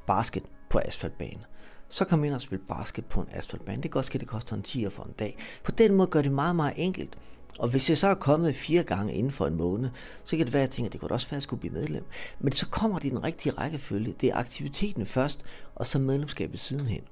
basket 0.06 0.42
på 0.70 0.80
asfaltbane? 0.84 1.51
Så 1.92 2.04
kom 2.04 2.24
ind 2.24 2.34
og 2.34 2.40
spille 2.40 2.64
basket 2.64 3.06
på 3.06 3.20
en 3.20 3.28
asfaltbane. 3.30 3.76
Det 3.76 3.82
kan 3.82 3.90
godt 3.90 4.06
ske, 4.06 4.18
det 4.18 4.28
koster 4.28 4.56
en 4.56 4.62
10 4.62 4.90
for 4.90 5.02
en 5.04 5.12
dag. 5.18 5.38
På 5.64 5.72
den 5.72 5.94
måde 5.94 6.08
gør 6.08 6.22
det 6.22 6.32
meget, 6.32 6.56
meget 6.56 6.74
enkelt. 6.76 7.18
Og 7.58 7.68
hvis 7.68 7.90
jeg 7.90 7.98
så 7.98 8.06
er 8.06 8.14
kommet 8.14 8.54
fire 8.54 8.82
gange 8.82 9.14
inden 9.14 9.32
for 9.32 9.46
en 9.46 9.54
måned, 9.54 9.90
så 10.24 10.36
kan 10.36 10.46
det 10.46 10.52
være, 10.52 10.62
at 10.62 10.68
jeg 10.68 10.70
tænker, 10.70 10.88
at 10.88 10.92
det 10.92 11.00
kunne 11.00 11.10
også 11.10 11.26
være, 11.26 11.34
at 11.34 11.36
jeg 11.36 11.42
skulle 11.42 11.60
blive 11.60 11.72
medlem. 11.72 12.04
Men 12.40 12.52
så 12.52 12.68
kommer 12.68 12.98
det 12.98 13.08
i 13.08 13.10
den 13.10 13.24
rigtige 13.24 13.52
rækkefølge. 13.52 14.14
Det 14.20 14.28
er 14.28 14.36
aktiviteten 14.36 15.06
først, 15.06 15.44
og 15.74 15.86
så 15.86 15.98
medlemskabet 15.98 16.60
sidenhen. 16.60 17.02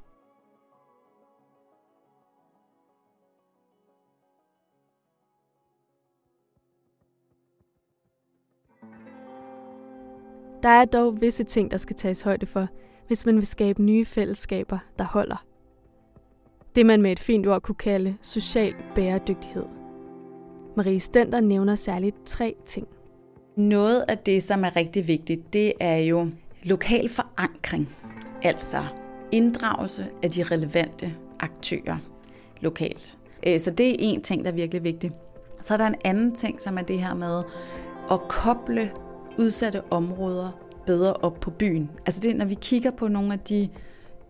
Der 10.63 10.69
er 10.69 10.85
dog 10.85 11.21
visse 11.21 11.45
ting, 11.45 11.71
der 11.71 11.77
skal 11.77 11.97
tages 11.97 12.23
højde 12.23 12.47
for, 12.47 12.69
hvis 13.11 13.27
man 13.27 13.37
vil 13.37 13.47
skabe 13.47 13.83
nye 13.83 14.05
fællesskaber, 14.05 14.79
der 14.99 15.05
holder. 15.05 15.45
Det 16.77 16.87
man 16.87 17.03
med 17.03 17.13
et 17.13 17.19
fint 17.19 17.47
ord 17.47 17.63
kunne 17.63 17.75
kalde 17.75 18.17
social 18.23 18.75
bæredygtighed. 18.95 19.65
Marie 20.77 21.01
Stender 21.01 21.41
nævner 21.41 21.75
særligt 21.75 22.17
tre 22.25 22.55
ting. 22.67 22.89
Noget 23.57 24.05
af 24.09 24.19
det, 24.19 24.43
som 24.43 24.65
er 24.65 24.77
rigtig 24.77 25.09
vigtigt, 25.09 25.53
det 25.53 25.73
er 25.81 25.97
jo 25.97 26.31
lokal 26.63 27.09
forankring. 27.09 27.89
Altså 28.43 28.85
inddragelse 29.33 30.07
af 30.23 30.31
de 30.31 30.43
relevante 30.43 31.15
aktører 31.41 31.97
lokalt. 32.61 33.19
Øh, 33.47 33.61
så 33.61 33.71
det 33.71 33.91
er 33.91 33.97
en 33.99 34.23
ting, 34.23 34.45
der 34.45 34.51
er 34.51 34.55
virkelig 34.55 34.85
vigtig. 34.85 35.13
Så 35.63 35.75
er 35.75 35.79
der 35.79 35.87
en 35.87 36.01
anden 36.05 36.35
ting, 36.35 36.63
som 36.63 36.79
er 36.79 36.83
det 36.83 37.01
her 37.01 37.15
med 37.15 37.43
at 38.11 38.21
koble 38.29 38.93
udsatte 39.39 39.83
områder 39.91 40.70
bedre 40.87 41.13
op 41.13 41.41
på 41.41 41.51
byen. 41.51 41.91
Altså 42.07 42.21
det, 42.21 42.37
når 42.37 42.45
vi 42.45 42.55
kigger 42.55 42.91
på 42.91 43.09
nogle 43.09 43.33
af 43.33 43.39
de 43.39 43.69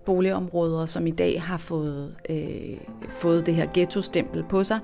boligområder, 0.05 0.87
som 0.87 1.07
i 1.07 1.11
dag 1.11 1.43
har 1.43 1.59
fået, 1.59 2.15
øh, 2.31 2.77
fået 3.09 3.47
det 3.47 3.55
her 3.55 3.67
ghetto-stempel 3.75 4.45
på 4.49 4.65
sig, 4.65 4.79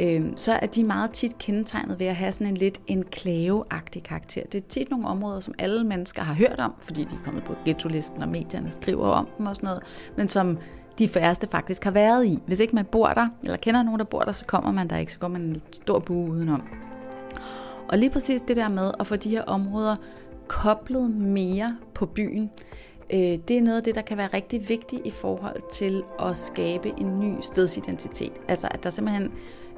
øh, 0.00 0.24
så 0.36 0.52
er 0.52 0.66
de 0.66 0.84
meget 0.84 1.10
tit 1.10 1.38
kendetegnet 1.38 2.00
ved 2.00 2.06
at 2.06 2.16
have 2.16 2.32
sådan 2.32 2.46
en 2.46 2.56
lidt 2.56 2.80
enklaveagtig 2.86 4.02
karakter. 4.02 4.42
Det 4.52 4.62
er 4.62 4.68
tit 4.68 4.90
nogle 4.90 5.06
områder, 5.06 5.40
som 5.40 5.54
alle 5.58 5.84
mennesker 5.84 6.22
har 6.22 6.34
hørt 6.34 6.60
om, 6.60 6.74
fordi 6.80 7.04
de 7.04 7.14
er 7.14 7.24
kommet 7.24 7.44
på 7.44 7.54
ghetto-listen, 7.64 8.22
og 8.22 8.28
medierne 8.28 8.70
skriver 8.70 9.08
om 9.08 9.28
dem 9.38 9.46
og 9.46 9.56
sådan 9.56 9.66
noget, 9.66 9.82
men 10.16 10.28
som 10.28 10.58
de 10.98 11.08
færreste 11.08 11.48
faktisk 11.48 11.84
har 11.84 11.90
været 11.90 12.26
i. 12.26 12.38
Hvis 12.46 12.60
ikke 12.60 12.74
man 12.74 12.84
bor 12.84 13.08
der, 13.08 13.28
eller 13.42 13.56
kender 13.56 13.82
nogen, 13.82 13.98
der 13.98 14.04
bor 14.04 14.20
der, 14.20 14.32
så 14.32 14.44
kommer 14.44 14.72
man 14.72 14.88
der 14.88 14.96
ikke, 14.96 15.12
så 15.12 15.18
går 15.18 15.28
man 15.28 15.42
en 15.42 15.62
stor 15.72 15.98
bue 15.98 16.30
udenom. 16.30 16.62
Og 17.88 17.98
lige 17.98 18.10
præcis 18.10 18.40
det 18.40 18.56
der 18.56 18.68
med 18.68 18.92
at 19.00 19.06
få 19.06 19.16
de 19.16 19.30
her 19.30 19.42
områder 19.42 19.96
koblet 20.48 21.10
mere 21.10 21.76
på 21.94 22.06
byen, 22.06 22.50
øh, 23.12 23.18
det 23.18 23.50
er 23.50 23.62
noget 23.62 23.76
af 23.76 23.82
det, 23.82 23.94
der 23.94 24.00
kan 24.00 24.16
være 24.16 24.28
rigtig 24.34 24.68
vigtigt 24.68 25.02
i 25.06 25.10
forhold 25.10 25.62
til 25.72 26.02
at 26.22 26.36
skabe 26.36 26.88
en 26.98 27.20
ny 27.20 27.34
stedsidentitet. 27.42 28.32
Altså 28.48 28.68
at 28.70 28.82
der 28.84 28.90
simpelthen 28.90 29.32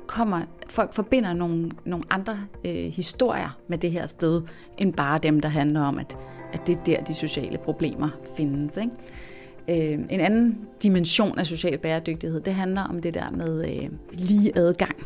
kommer, 0.07 0.43
folk 0.69 0.95
forbinder 0.95 1.33
nogle, 1.33 1.71
nogle 1.85 2.05
andre 2.11 2.39
øh, 2.65 2.73
historier 2.75 3.59
med 3.69 3.79
det 3.79 3.91
her 3.91 4.07
sted, 4.07 4.43
end 4.79 4.95
bare 4.95 5.19
dem, 5.19 5.41
der 5.41 5.49
handler 5.49 5.81
om, 5.81 5.99
at, 5.99 6.17
at 6.53 6.67
det 6.67 6.77
er 6.77 6.83
der, 6.83 7.05
de 7.05 7.15
sociale 7.15 7.59
problemer 7.59 8.09
findes. 8.37 8.77
Ikke? 8.77 9.93
Øh, 9.93 9.99
en 10.11 10.21
anden 10.21 10.59
dimension 10.83 11.39
af 11.39 11.47
social 11.47 11.79
bæredygtighed, 11.79 12.41
det 12.41 12.55
handler 12.55 12.83
om 12.83 13.01
det 13.01 13.15
der 13.15 13.31
med 13.31 13.65
øh, 13.65 13.91
lige 14.13 14.59
adgang 14.59 14.97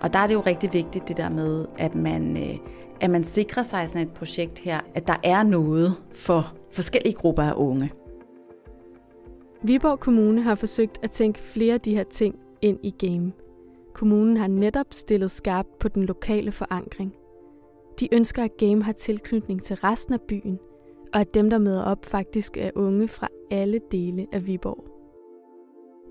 og 0.00 0.12
der 0.12 0.18
er 0.18 0.26
det 0.26 0.34
jo 0.34 0.40
rigtig 0.40 0.72
vigtigt 0.72 1.08
det 1.08 1.16
der 1.16 1.28
med, 1.28 1.66
at 1.78 1.94
man, 1.94 2.36
øh, 2.36 2.58
at 3.00 3.10
man 3.10 3.24
sikrer 3.24 3.62
sig 3.62 3.88
sådan 3.88 4.06
et 4.06 4.14
projekt 4.14 4.58
her, 4.58 4.80
at 4.94 5.06
der 5.06 5.16
er 5.24 5.42
noget 5.42 5.96
for 6.14 6.54
forskellige 6.72 7.14
grupper 7.14 7.42
af 7.42 7.52
unge. 7.56 7.92
Viborg 9.62 10.00
Kommune 10.00 10.42
har 10.42 10.54
forsøgt 10.54 10.98
at 11.02 11.10
tænke 11.10 11.38
flere 11.38 11.74
af 11.74 11.80
de 11.80 11.94
her 11.94 12.04
ting 12.04 12.34
ind 12.62 12.78
i 12.82 12.90
game. 12.90 13.32
Kommunen 13.94 14.36
har 14.36 14.48
netop 14.48 14.86
stillet 14.90 15.30
skarpt 15.30 15.78
på 15.78 15.88
den 15.88 16.04
lokale 16.04 16.52
forankring. 16.52 17.14
De 18.00 18.14
ønsker, 18.14 18.44
at 18.44 18.56
game 18.56 18.82
har 18.82 18.92
tilknytning 18.92 19.62
til 19.62 19.76
resten 19.76 20.14
af 20.14 20.20
byen, 20.20 20.58
og 21.12 21.20
at 21.20 21.34
dem, 21.34 21.50
der 21.50 21.58
møder 21.58 21.82
op, 21.82 22.06
faktisk 22.06 22.56
er 22.56 22.70
unge 22.74 23.08
fra 23.08 23.28
alle 23.50 23.80
dele 23.92 24.26
af 24.32 24.46
Viborg. 24.46 24.99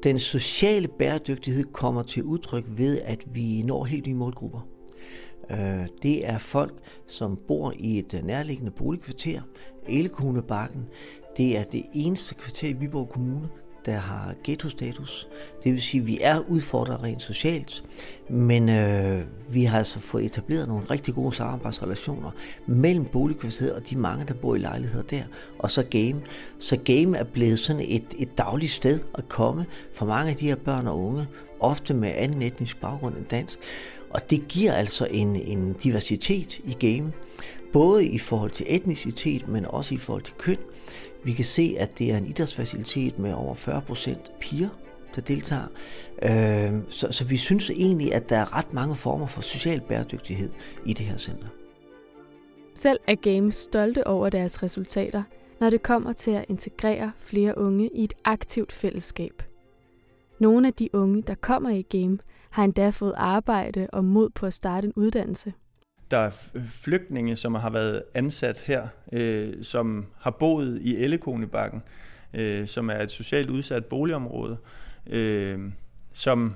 Den 0.03 0.19
sociale 0.19 0.87
bæredygtighed 0.87 1.63
kommer 1.63 2.03
til 2.03 2.23
udtryk 2.23 2.65
ved, 2.67 3.01
at 3.01 3.35
vi 3.35 3.63
når 3.63 3.85
helt 3.85 4.07
nye 4.07 4.15
målgrupper. 4.15 4.67
Øh, 5.51 5.87
det 6.03 6.27
er 6.27 6.37
folk, 6.37 6.73
som 7.07 7.39
bor 7.47 7.73
i 7.79 7.99
et 7.99 8.21
nærliggende 8.23 8.71
boligkvarter, 8.71 9.41
Elkonebakken. 9.87 10.85
Det 11.37 11.57
er 11.57 11.63
det 11.63 11.83
eneste 11.93 12.35
kvarter 12.35 12.67
i 12.67 12.73
Viborg 12.73 13.09
Kommune, 13.09 13.49
der 13.85 13.97
har 13.97 14.33
ghetto-status. 14.43 15.27
Det 15.63 15.73
vil 15.73 15.81
sige, 15.81 16.01
at 16.01 16.07
vi 16.07 16.19
er 16.21 16.39
udfordret 16.39 17.03
rent 17.03 17.21
socialt, 17.21 17.83
men 18.29 18.69
øh, 18.69 19.21
vi 19.49 19.63
har 19.63 19.77
altså 19.77 19.99
fået 19.99 20.25
etableret 20.25 20.67
nogle 20.67 20.85
rigtig 20.91 21.13
gode 21.13 21.35
samarbejdsrelationer 21.35 22.31
mellem 22.67 23.05
boligkvarteret 23.05 23.73
og 23.73 23.89
de 23.89 23.95
mange, 23.95 24.25
der 24.27 24.33
bor 24.33 24.55
i 24.55 24.59
lejligheder 24.59 25.03
der, 25.03 25.23
og 25.59 25.71
så 25.71 25.83
Game. 25.83 26.21
Så 26.59 26.77
Game 26.77 27.17
er 27.17 27.23
blevet 27.23 27.59
sådan 27.59 27.85
et, 27.87 28.05
et 28.17 28.37
dagligt 28.37 28.71
sted 28.71 28.99
at 29.13 29.29
komme 29.29 29.65
for 29.93 30.05
mange 30.05 30.31
af 30.31 30.37
de 30.37 30.47
her 30.47 30.55
børn 30.55 30.87
og 30.87 30.99
unge, 30.99 31.27
ofte 31.59 31.93
med 31.93 32.11
anden 32.15 32.41
etnisk 32.41 32.81
baggrund 32.81 33.15
end 33.17 33.25
dansk. 33.25 33.59
Og 34.09 34.29
det 34.29 34.47
giver 34.47 34.73
altså 34.73 35.07
en, 35.11 35.35
en 35.35 35.73
diversitet 35.73 36.59
i 36.65 36.75
game, 36.79 37.11
både 37.73 38.05
i 38.05 38.17
forhold 38.17 38.51
til 38.51 38.65
etnicitet, 38.69 39.47
men 39.47 39.65
også 39.65 39.93
i 39.93 39.97
forhold 39.97 40.23
til 40.23 40.33
køn. 40.37 40.57
Vi 41.23 41.33
kan 41.33 41.45
se, 41.45 41.75
at 41.79 41.99
det 41.99 42.11
er 42.11 42.17
en 42.17 42.25
idrætsfacilitet 42.25 43.19
med 43.19 43.33
over 43.33 43.53
40 43.53 43.81
procent 43.81 44.31
piger, 44.39 44.69
der 45.15 45.21
deltager. 45.21 45.67
Øh, 46.21 46.81
så, 46.89 47.11
så 47.11 47.25
vi 47.25 47.37
synes 47.37 47.69
egentlig, 47.69 48.13
at 48.13 48.29
der 48.29 48.37
er 48.37 48.57
ret 48.57 48.73
mange 48.73 48.95
former 48.95 49.25
for 49.25 49.41
social 49.41 49.81
bæredygtighed 49.81 50.51
i 50.85 50.93
det 50.93 51.05
her 51.05 51.17
center. 51.17 51.47
Selv 52.75 52.99
er 53.07 53.15
Games 53.15 53.55
stolte 53.55 54.07
over 54.07 54.29
deres 54.29 54.63
resultater, 54.63 55.23
når 55.59 55.69
det 55.69 55.83
kommer 55.83 56.13
til 56.13 56.31
at 56.31 56.45
integrere 56.49 57.11
flere 57.17 57.57
unge 57.57 57.89
i 57.95 58.03
et 58.03 58.13
aktivt 58.25 58.71
fællesskab. 58.71 59.43
Nogle 60.39 60.67
af 60.67 60.73
de 60.73 60.89
unge, 60.93 61.21
der 61.21 61.35
kommer 61.35 61.69
i 61.69 61.81
Game, 61.81 62.17
har 62.49 62.63
endda 62.63 62.89
fået 62.89 63.13
arbejde 63.17 63.87
og 63.93 64.05
mod 64.05 64.29
på 64.29 64.45
at 64.45 64.53
starte 64.53 64.85
en 64.85 64.93
uddannelse. 64.95 65.53
Der 66.11 66.17
er 66.17 66.29
flygtninge, 66.69 67.35
som 67.35 67.55
har 67.55 67.69
været 67.69 68.03
ansat 68.13 68.63
her, 68.67 68.87
øh, 69.11 69.63
som 69.63 70.05
har 70.19 70.31
boet 70.31 70.79
i 70.81 70.97
Ellekonebakken, 70.97 71.83
øh, 72.33 72.67
som 72.67 72.89
er 72.89 73.01
et 73.01 73.11
socialt 73.11 73.49
udsat 73.49 73.85
boligområde, 73.85 74.57
øh, 75.07 75.59
som 76.11 76.55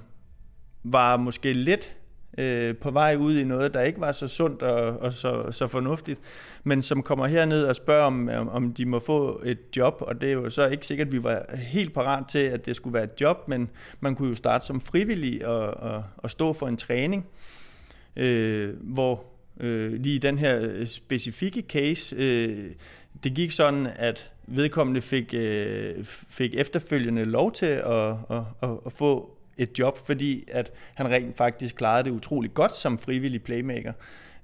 var 0.84 1.18
måske 1.18 1.54
lidt 1.54 1.96
øh, 2.38 2.76
på 2.78 2.92
vej 2.92 3.16
ud 3.16 3.38
i 3.38 3.44
noget, 3.44 3.74
der 3.74 3.82
ikke 3.82 4.00
var 4.00 4.12
så 4.12 4.28
sundt 4.28 4.62
og, 4.62 5.00
og 5.00 5.14
så, 5.14 5.52
så 5.52 5.68
fornuftigt, 5.68 6.20
men 6.64 6.82
som 6.82 7.04
kommer 7.04 7.28
herned 7.28 7.64
og 7.64 7.76
spørger, 7.76 8.06
om, 8.06 8.30
om 8.30 8.74
de 8.74 8.86
må 8.86 9.00
få 9.00 9.42
et 9.46 9.60
job, 9.78 9.98
og 10.00 10.22
det 10.22 10.30
er 10.30 10.34
jo 10.34 10.50
så 10.50 10.68
ikke 10.68 10.86
sikkert, 10.86 11.08
at 11.08 11.14
vi 11.14 11.24
var 11.24 11.46
helt 11.58 11.94
parat 11.94 12.28
til, 12.28 12.40
at 12.40 12.66
det 12.66 12.76
skulle 12.76 12.94
være 12.94 13.04
et 13.04 13.22
job, 13.22 13.48
men 13.48 13.70
man 14.00 14.16
kunne 14.16 14.30
jo 14.30 14.36
starte 14.36 14.66
som 14.66 14.82
frivillig 14.82 15.48
og, 15.48 15.74
og, 15.74 16.04
og 16.18 16.30
stå 16.30 16.54
for 16.54 16.68
en 16.68 16.78
træning, 16.78 17.26
øh, 18.16 18.74
hvor 18.82 19.33
øh, 19.60 19.94
lige 19.94 20.16
i 20.16 20.20
den 20.20 20.38
her 20.38 20.60
øh, 20.62 20.88
specifikke 20.88 21.64
case, 21.70 22.16
øh, 22.16 22.72
det 23.24 23.34
gik 23.34 23.52
sådan, 23.52 23.88
at 23.96 24.32
vedkommende 24.48 25.02
fik, 25.02 25.34
øh, 25.34 26.06
fik 26.30 26.56
efterfølgende 26.56 27.26
lov 27.26 27.52
til 27.52 27.66
at, 27.66 28.10
at, 28.30 28.44
at, 28.62 28.70
at 28.86 28.92
få 28.92 29.38
et 29.58 29.80
job, 29.80 29.98
fordi 29.98 30.44
at 30.52 30.72
han 30.94 31.10
rent 31.10 31.38
faktisk 31.38 31.76
klarede 31.76 32.04
det 32.04 32.12
utrolig 32.12 32.54
godt 32.54 32.76
som 32.76 32.98
frivillig 32.98 33.44
playmaker. 33.44 33.94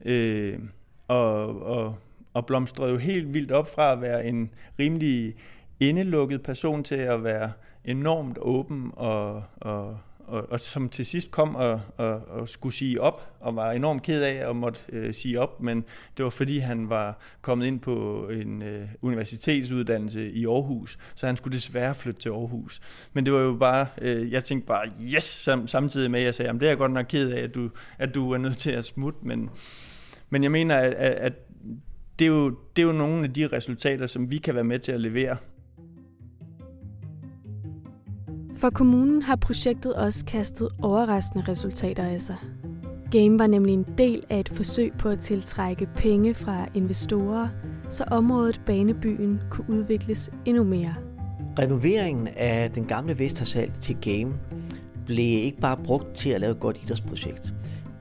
Øh, 0.06 0.60
og, 1.08 1.62
og, 1.62 1.96
og 2.34 2.46
blomstrede 2.46 2.92
jo 2.92 2.98
helt 2.98 3.34
vildt 3.34 3.52
op 3.52 3.74
fra 3.74 3.92
at 3.92 4.02
være 4.02 4.26
en 4.26 4.50
rimelig 4.80 5.36
indelukket 5.80 6.44
person 6.44 6.84
til 6.84 6.96
at 6.96 7.24
være 7.24 7.52
enormt 7.86 8.38
åben 8.42 8.92
og, 8.94 9.44
og, 9.58 9.98
og, 10.30 10.52
og 10.52 10.60
som 10.60 10.90
til 10.90 11.06
sidst 11.06 11.32
kom 11.32 11.56
og, 11.56 11.82
og, 11.98 12.28
og 12.28 12.50
skulle 12.50 12.76
sige 12.76 13.02
op, 13.02 13.36
og 13.40 13.56
var 13.56 13.72
enormt 13.72 14.04
ked 14.04 14.24
af 14.24 14.50
at 14.50 14.56
måtte 14.56 14.80
øh, 14.90 15.14
sige 15.14 15.40
op, 15.40 15.62
men 15.62 15.86
det 16.18 16.24
var 16.24 16.30
fordi 16.30 16.58
han 16.58 16.90
var 16.90 17.20
kommet 17.42 17.66
ind 17.66 17.80
på 17.80 18.28
en 18.28 18.62
øh, 18.62 18.88
universitetsuddannelse 19.02 20.32
i 20.32 20.46
Aarhus, 20.46 21.00
så 21.16 21.26
han 21.26 21.38
skulle 21.38 21.56
desværre 21.56 21.96
flytte 21.96 22.22
til 22.22 22.30
Aarhus. 22.30 22.82
Men 23.14 23.26
det 23.26 23.34
var 23.34 23.40
jo 23.40 23.56
bare, 23.56 23.88
øh, 24.02 24.32
jeg 24.32 24.44
tænkte 24.44 24.68
bare, 24.68 24.92
yes, 25.02 25.24
sam, 25.24 25.68
samtidig 25.68 26.12
med, 26.12 26.20
at 26.20 26.26
jeg 26.26 26.36
sagde, 26.36 26.54
det 26.54 26.64
er 26.64 26.68
jeg 26.68 26.78
godt 26.78 26.92
nok 26.92 27.06
ked 27.10 27.32
af, 27.32 27.42
at 27.42 27.56
du, 27.56 27.70
at 27.98 28.16
du 28.16 28.32
er 28.32 28.38
nødt 28.38 28.58
til 28.58 28.72
at 28.72 28.86
smutte, 28.86 29.20
men, 29.22 29.50
men 30.30 30.44
jeg 30.44 30.52
mener, 30.52 30.76
at, 30.76 30.94
at, 30.94 31.14
at 31.14 31.34
det, 32.20 32.26
er 32.26 32.30
jo, 32.30 32.50
det 32.76 32.82
er 32.82 32.86
jo 32.86 32.92
nogle 32.92 33.24
af 33.24 33.34
de 33.34 33.48
resultater, 33.48 34.08
som 34.08 34.32
vi 34.32 34.38
kan 34.38 34.56
være 34.56 34.64
med 34.64 34.80
til 34.80 34.92
at 34.92 35.02
levere. 35.02 35.38
For 38.60 38.70
kommunen 38.70 39.22
har 39.22 39.36
projektet 39.36 39.94
også 39.94 40.26
kastet 40.26 40.70
overraskende 40.82 41.46
resultater 41.48 42.04
af 42.04 42.22
sig. 42.22 42.36
Game 43.12 43.40
var 43.40 43.48
nemlig 43.48 43.74
en 43.74 43.86
del 43.98 44.24
af 44.30 44.40
et 44.40 44.50
forsøg 44.50 44.94
på 44.94 45.10
at 45.10 45.20
tiltrække 45.20 45.88
penge 45.96 46.34
fra 46.34 46.68
investorer, 46.74 47.48
så 47.90 48.04
området 48.04 48.62
Banebyen 48.66 49.40
kunne 49.50 49.70
udvikles 49.70 50.30
endnu 50.46 50.64
mere. 50.64 50.96
Renoveringen 51.60 52.28
af 52.28 52.72
den 52.72 52.86
gamle 52.86 53.20
Vestersal 53.20 53.72
til 53.82 53.98
Game 54.02 54.34
blev 55.06 55.44
ikke 55.46 55.60
bare 55.60 55.78
brugt 55.84 56.16
til 56.18 56.30
at 56.30 56.42
lave 56.42 56.52
et 56.52 56.60
godt 56.60 56.80
idrætsprojekt. 56.84 57.54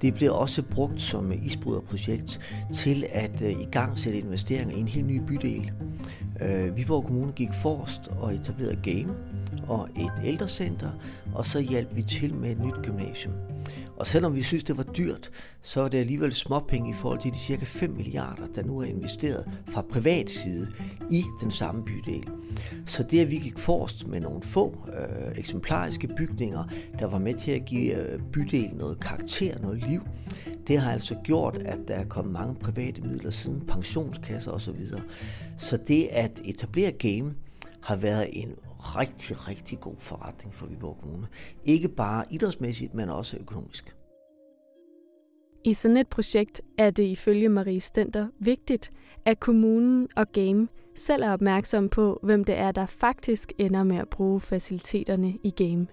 Det 0.02 0.14
blev 0.14 0.32
også 0.34 0.62
brugt 0.62 1.00
som 1.00 1.32
isbryderprojekt 1.32 2.40
til 2.74 3.06
at 3.12 3.42
øh, 3.42 3.50
i 3.50 3.66
gang 3.70 3.98
sætte 3.98 4.18
investeringer 4.18 4.76
i 4.76 4.80
en 4.80 4.88
helt 4.88 5.06
ny 5.06 5.20
bydel. 5.26 5.70
Øh, 6.40 6.76
Viborg 6.76 7.04
Kommune 7.04 7.32
gik 7.32 7.48
forrest 7.62 8.08
og 8.20 8.34
etablerede 8.34 8.78
Game, 8.82 9.14
og 9.68 9.88
et 9.96 10.24
ældrecenter, 10.24 10.90
og 11.34 11.44
så 11.44 11.60
hjalp 11.60 11.96
vi 11.96 12.02
til 12.02 12.34
med 12.34 12.50
et 12.50 12.60
nyt 12.60 12.74
gymnasium. 12.82 13.34
Og 13.96 14.06
selvom 14.06 14.34
vi 14.34 14.42
synes, 14.42 14.64
det 14.64 14.76
var 14.76 14.82
dyrt, 14.82 15.30
så 15.62 15.80
er 15.80 15.88
det 15.88 15.98
alligevel 15.98 16.32
småpenge 16.32 16.90
i 16.90 16.92
forhold 16.92 17.20
til 17.20 17.32
de 17.32 17.38
cirka 17.38 17.64
5 17.64 17.90
milliarder, 17.90 18.46
der 18.54 18.62
nu 18.62 18.78
er 18.78 18.84
investeret 18.84 19.48
fra 19.68 19.82
privat 19.82 20.30
side 20.30 20.68
i 21.10 21.24
den 21.40 21.50
samme 21.50 21.84
bydel. 21.84 22.28
Så 22.86 23.02
det, 23.02 23.20
at 23.20 23.30
vi 23.30 23.36
gik 23.36 23.58
forrest 23.58 24.06
med 24.06 24.20
nogle 24.20 24.42
få 24.42 24.88
øh, 24.88 25.38
eksemplariske 25.38 26.08
bygninger, 26.16 26.64
der 26.98 27.06
var 27.06 27.18
med 27.18 27.34
til 27.34 27.50
at 27.50 27.64
give 27.64 27.94
øh, 27.94 28.20
bydelen 28.32 28.76
noget 28.76 29.00
karakter, 29.00 29.58
noget 29.58 29.84
liv, 29.88 30.02
det 30.68 30.78
har 30.78 30.92
altså 30.92 31.16
gjort, 31.24 31.56
at 31.56 31.78
der 31.88 31.94
er 31.94 32.04
kommet 32.04 32.32
mange 32.32 32.54
private 32.54 33.00
midler 33.00 33.30
siden, 33.30 33.60
pensionskasser 33.60 34.52
osv. 34.52 34.84
Så 35.56 35.76
det 35.76 36.08
at 36.10 36.40
etablere 36.44 36.92
game 36.92 37.34
har 37.80 37.96
været 37.96 38.28
en 38.32 38.52
rigtig, 38.78 39.48
rigtig 39.48 39.80
god 39.80 39.96
forretning 39.98 40.54
for 40.54 40.66
Viborg 40.66 40.96
Kommune. 41.00 41.26
Ikke 41.64 41.88
bare 41.88 42.24
idrætsmæssigt, 42.30 42.94
men 42.94 43.08
også 43.08 43.36
økonomisk. 43.36 43.94
I 45.64 45.72
sådan 45.72 45.96
et 45.96 46.08
projekt 46.08 46.60
er 46.78 46.90
det 46.90 47.02
ifølge 47.02 47.48
Marie 47.48 47.80
Stenter 47.80 48.28
vigtigt, 48.38 48.90
at 49.24 49.40
kommunen 49.40 50.08
og 50.16 50.32
Game 50.32 50.68
selv 50.94 51.22
er 51.22 51.32
opmærksom 51.32 51.88
på, 51.88 52.20
hvem 52.22 52.44
det 52.44 52.58
er, 52.58 52.72
der 52.72 52.86
faktisk 52.86 53.52
ender 53.58 53.82
med 53.82 53.96
at 53.96 54.08
bruge 54.08 54.40
faciliteterne 54.40 55.34
i 55.42 55.50
Game. 55.50 55.86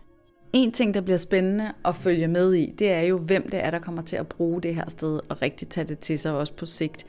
En 0.54 0.72
ting, 0.72 0.94
der 0.94 1.02
bliver 1.02 1.18
spændende 1.18 1.72
at 1.86 1.96
følge 1.96 2.28
med 2.28 2.54
i, 2.54 2.74
det 2.80 2.92
er 2.92 3.02
jo, 3.02 3.18
hvem 3.18 3.50
det 3.50 3.66
er, 3.66 3.72
der 3.72 3.80
kommer 3.80 4.02
til 4.02 4.16
at 4.16 4.28
bruge 4.28 4.62
det 4.62 4.76
her 4.76 4.90
sted 4.90 5.20
og 5.30 5.42
rigtig 5.42 5.68
tage 5.68 5.88
det 5.88 6.00
til 6.00 6.20
sig 6.20 6.38
også 6.38 6.54
på 6.54 6.66
sigt. 6.66 7.06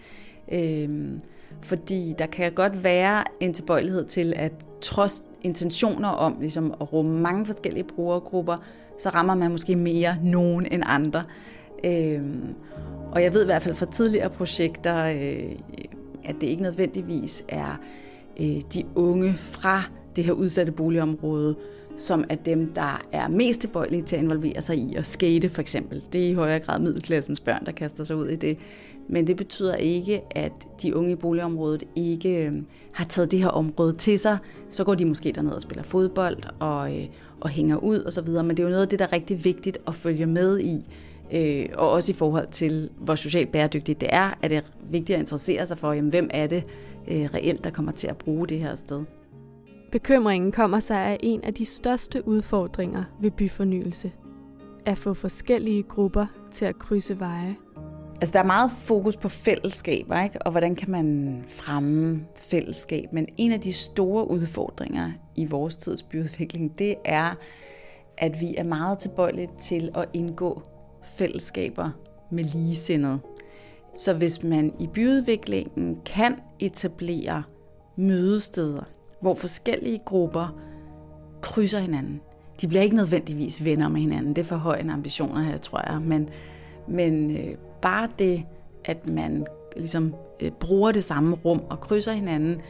Øhm, 0.52 1.20
fordi 1.62 2.14
der 2.18 2.26
kan 2.26 2.52
godt 2.52 2.84
være 2.84 3.24
en 3.40 3.54
tilbøjelighed 3.54 4.04
til, 4.04 4.32
at 4.36 4.52
trods 4.80 5.22
intentioner 5.46 6.08
om 6.08 6.36
ligesom, 6.40 6.74
at 6.80 6.92
rumme 6.92 7.20
mange 7.20 7.46
forskellige 7.46 7.84
brugergrupper, 7.84 8.56
så 8.98 9.08
rammer 9.08 9.34
man 9.34 9.50
måske 9.50 9.76
mere 9.76 10.16
nogen 10.22 10.66
end 10.72 10.82
andre. 10.86 11.24
Øhm, 11.84 12.54
og 13.12 13.22
jeg 13.22 13.34
ved 13.34 13.42
i 13.42 13.46
hvert 13.46 13.62
fald 13.62 13.74
fra 13.74 13.86
tidligere 13.86 14.30
projekter, 14.30 15.04
øh, 15.04 15.52
at 16.24 16.34
det 16.40 16.46
ikke 16.46 16.62
nødvendigvis 16.62 17.44
er 17.48 17.80
øh, 18.40 18.60
de 18.74 18.84
unge 18.94 19.34
fra 19.36 19.82
det 20.16 20.24
her 20.24 20.32
udsatte 20.32 20.72
boligområde, 20.72 21.56
som 21.96 22.24
er 22.28 22.34
dem, 22.34 22.72
der 22.72 23.02
er 23.12 23.28
mest 23.28 23.60
tilbøjelige 23.60 24.02
til 24.02 24.16
at 24.16 24.22
involvere 24.22 24.62
sig 24.62 24.76
i 24.76 24.94
at 24.94 25.06
skate 25.06 25.48
for 25.48 25.60
eksempel. 25.60 26.04
Det 26.12 26.24
er 26.24 26.28
i 26.28 26.32
højere 26.32 26.60
grad 26.60 26.78
middelklassens 26.78 27.40
børn, 27.40 27.66
der 27.66 27.72
kaster 27.72 28.04
sig 28.04 28.16
ud 28.16 28.28
i 28.28 28.36
det. 28.36 28.58
Men 29.08 29.26
det 29.26 29.36
betyder 29.36 29.74
ikke, 29.74 30.22
at 30.30 30.52
de 30.82 30.96
unge 30.96 31.12
i 31.12 31.16
boligområdet 31.16 31.84
ikke 31.96 32.46
øh, 32.46 32.52
har 32.92 33.04
taget 33.04 33.30
det 33.30 33.38
her 33.38 33.48
område 33.48 33.92
til 33.92 34.18
sig. 34.18 34.38
Så 34.70 34.84
går 34.84 34.94
de 34.94 35.04
måske 35.04 35.32
derned 35.32 35.52
og 35.52 35.62
spiller 35.62 35.82
fodbold 35.82 36.36
og, 36.58 36.96
øh, 36.96 37.06
og 37.40 37.50
hænger 37.50 37.76
ud 37.76 38.04
osv. 38.04 38.28
Men 38.28 38.50
det 38.50 38.58
er 38.58 38.62
jo 38.62 38.68
noget 38.68 38.82
af 38.82 38.88
det, 38.88 38.98
der 38.98 39.04
er 39.04 39.12
rigtig 39.12 39.44
vigtigt 39.44 39.78
at 39.86 39.94
følge 39.94 40.26
med 40.26 40.60
i. 40.60 40.84
Øh, 41.32 41.68
og 41.74 41.90
også 41.90 42.12
i 42.12 42.14
forhold 42.14 42.48
til, 42.50 42.90
hvor 42.98 43.14
socialt 43.14 43.52
bæredygtigt 43.52 44.00
det 44.00 44.08
er, 44.12 44.38
er 44.42 44.48
det 44.48 44.64
vigtigt 44.90 45.16
at 45.16 45.20
interessere 45.20 45.66
sig 45.66 45.78
for, 45.78 45.92
jamen, 45.92 46.10
hvem 46.10 46.30
er 46.30 46.46
det 46.46 46.64
øh, 47.08 47.34
reelt, 47.34 47.64
der 47.64 47.70
kommer 47.70 47.92
til 47.92 48.08
at 48.08 48.16
bruge 48.16 48.46
det 48.46 48.58
her 48.58 48.74
sted. 48.74 49.04
Bekymringen 49.92 50.52
kommer 50.52 50.80
sig 50.80 50.98
af 50.98 51.16
en 51.20 51.44
af 51.44 51.54
de 51.54 51.64
største 51.64 52.28
udfordringer 52.28 53.04
ved 53.20 53.30
byfornyelse. 53.30 54.12
At 54.86 54.98
få 54.98 55.14
forskellige 55.14 55.82
grupper 55.82 56.26
til 56.52 56.64
at 56.64 56.78
krydse 56.78 57.20
veje. 57.20 57.56
Altså, 58.20 58.32
der 58.32 58.38
er 58.38 58.46
meget 58.46 58.70
fokus 58.70 59.16
på 59.16 59.28
fællesskaber, 59.28 60.22
ikke? 60.22 60.42
og 60.42 60.50
hvordan 60.50 60.74
kan 60.74 60.90
man 60.90 61.38
fremme 61.48 62.26
fællesskab. 62.36 63.12
Men 63.12 63.26
en 63.36 63.52
af 63.52 63.60
de 63.60 63.72
store 63.72 64.30
udfordringer 64.30 65.10
i 65.34 65.44
vores 65.44 65.76
tids 65.76 66.02
byudvikling, 66.02 66.78
det 66.78 66.94
er, 67.04 67.34
at 68.18 68.40
vi 68.40 68.54
er 68.56 68.64
meget 68.64 68.98
tilbøjelige 68.98 69.50
til 69.58 69.90
at 69.94 70.04
indgå 70.12 70.62
fællesskaber 71.04 71.90
med 72.30 72.44
ligesindede. 72.44 73.18
Så 73.94 74.14
hvis 74.14 74.42
man 74.42 74.72
i 74.80 74.86
byudviklingen 74.86 75.98
kan 76.04 76.34
etablere 76.58 77.42
mødesteder, 77.96 78.82
hvor 79.20 79.34
forskellige 79.34 79.98
grupper 80.04 80.60
krydser 81.40 81.78
hinanden. 81.78 82.20
De 82.60 82.68
bliver 82.68 82.82
ikke 82.82 82.96
nødvendigvis 82.96 83.64
venner 83.64 83.88
med 83.88 84.00
hinanden. 84.00 84.36
Det 84.36 84.42
er 84.42 84.46
for 84.46 84.56
høje 84.56 84.90
ambitioner 84.90 85.40
her, 85.40 85.56
tror 85.56 85.92
jeg. 85.92 86.02
Men, 86.02 86.28
men 86.88 87.36
øh, 87.36 87.54
bare 87.86 88.08
det, 88.18 88.44
at 88.84 89.08
man 89.08 89.46
ligesom 89.76 90.14
øh, 90.40 90.50
bruger 90.50 90.92
det 90.92 91.04
samme 91.04 91.36
rum 91.44 91.60
og 91.70 91.80
krydser 91.80 92.12
hinanden, 92.12 92.60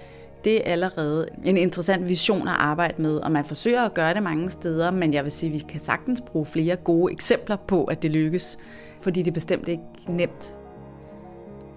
det 0.45 0.69
er 0.69 0.73
allerede 0.73 1.29
en 1.45 1.57
interessant 1.57 2.09
vision 2.09 2.49
at 2.49 2.55
arbejde 2.55 3.03
med, 3.03 3.17
og 3.17 3.33
man 3.33 3.45
forsøger 3.45 3.83
at 3.83 3.95
gøre 3.95 4.15
det 4.15 4.23
mange 4.23 4.51
steder, 4.51 4.91
men 4.91 5.15
jeg 5.15 5.25
vil 5.25 5.33
sige, 5.33 5.51
at 5.51 5.55
vi 5.55 5.65
kan 5.69 5.81
sagtens 5.81 6.21
bruge 6.21 6.47
flere 6.47 6.77
gode 6.77 7.13
eksempler 7.13 7.57
på, 7.57 7.85
at 7.85 8.03
det 8.03 8.11
lykkes, 8.11 8.59
fordi 9.01 9.23
det 9.23 9.29
er 9.29 9.35
bestemt 9.35 9.69
ikke 9.69 9.83
nemt. 10.09 10.59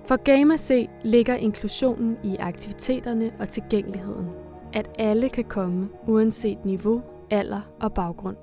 For 0.06 0.15
Gamma 0.15 0.58
C 0.58 0.89
ligger 1.04 1.36
inklusionen 1.36 2.17
i 2.23 2.36
aktiviteterne 2.39 3.32
og 3.39 3.49
tilgængeligheden 3.49 4.28
at 4.73 4.89
alle 4.99 5.30
kan 5.30 5.43
komme, 5.43 5.89
uanset 6.08 6.65
niveau, 6.65 7.02
alder 7.32 7.62
og 7.82 7.93
baggrund. 7.93 8.38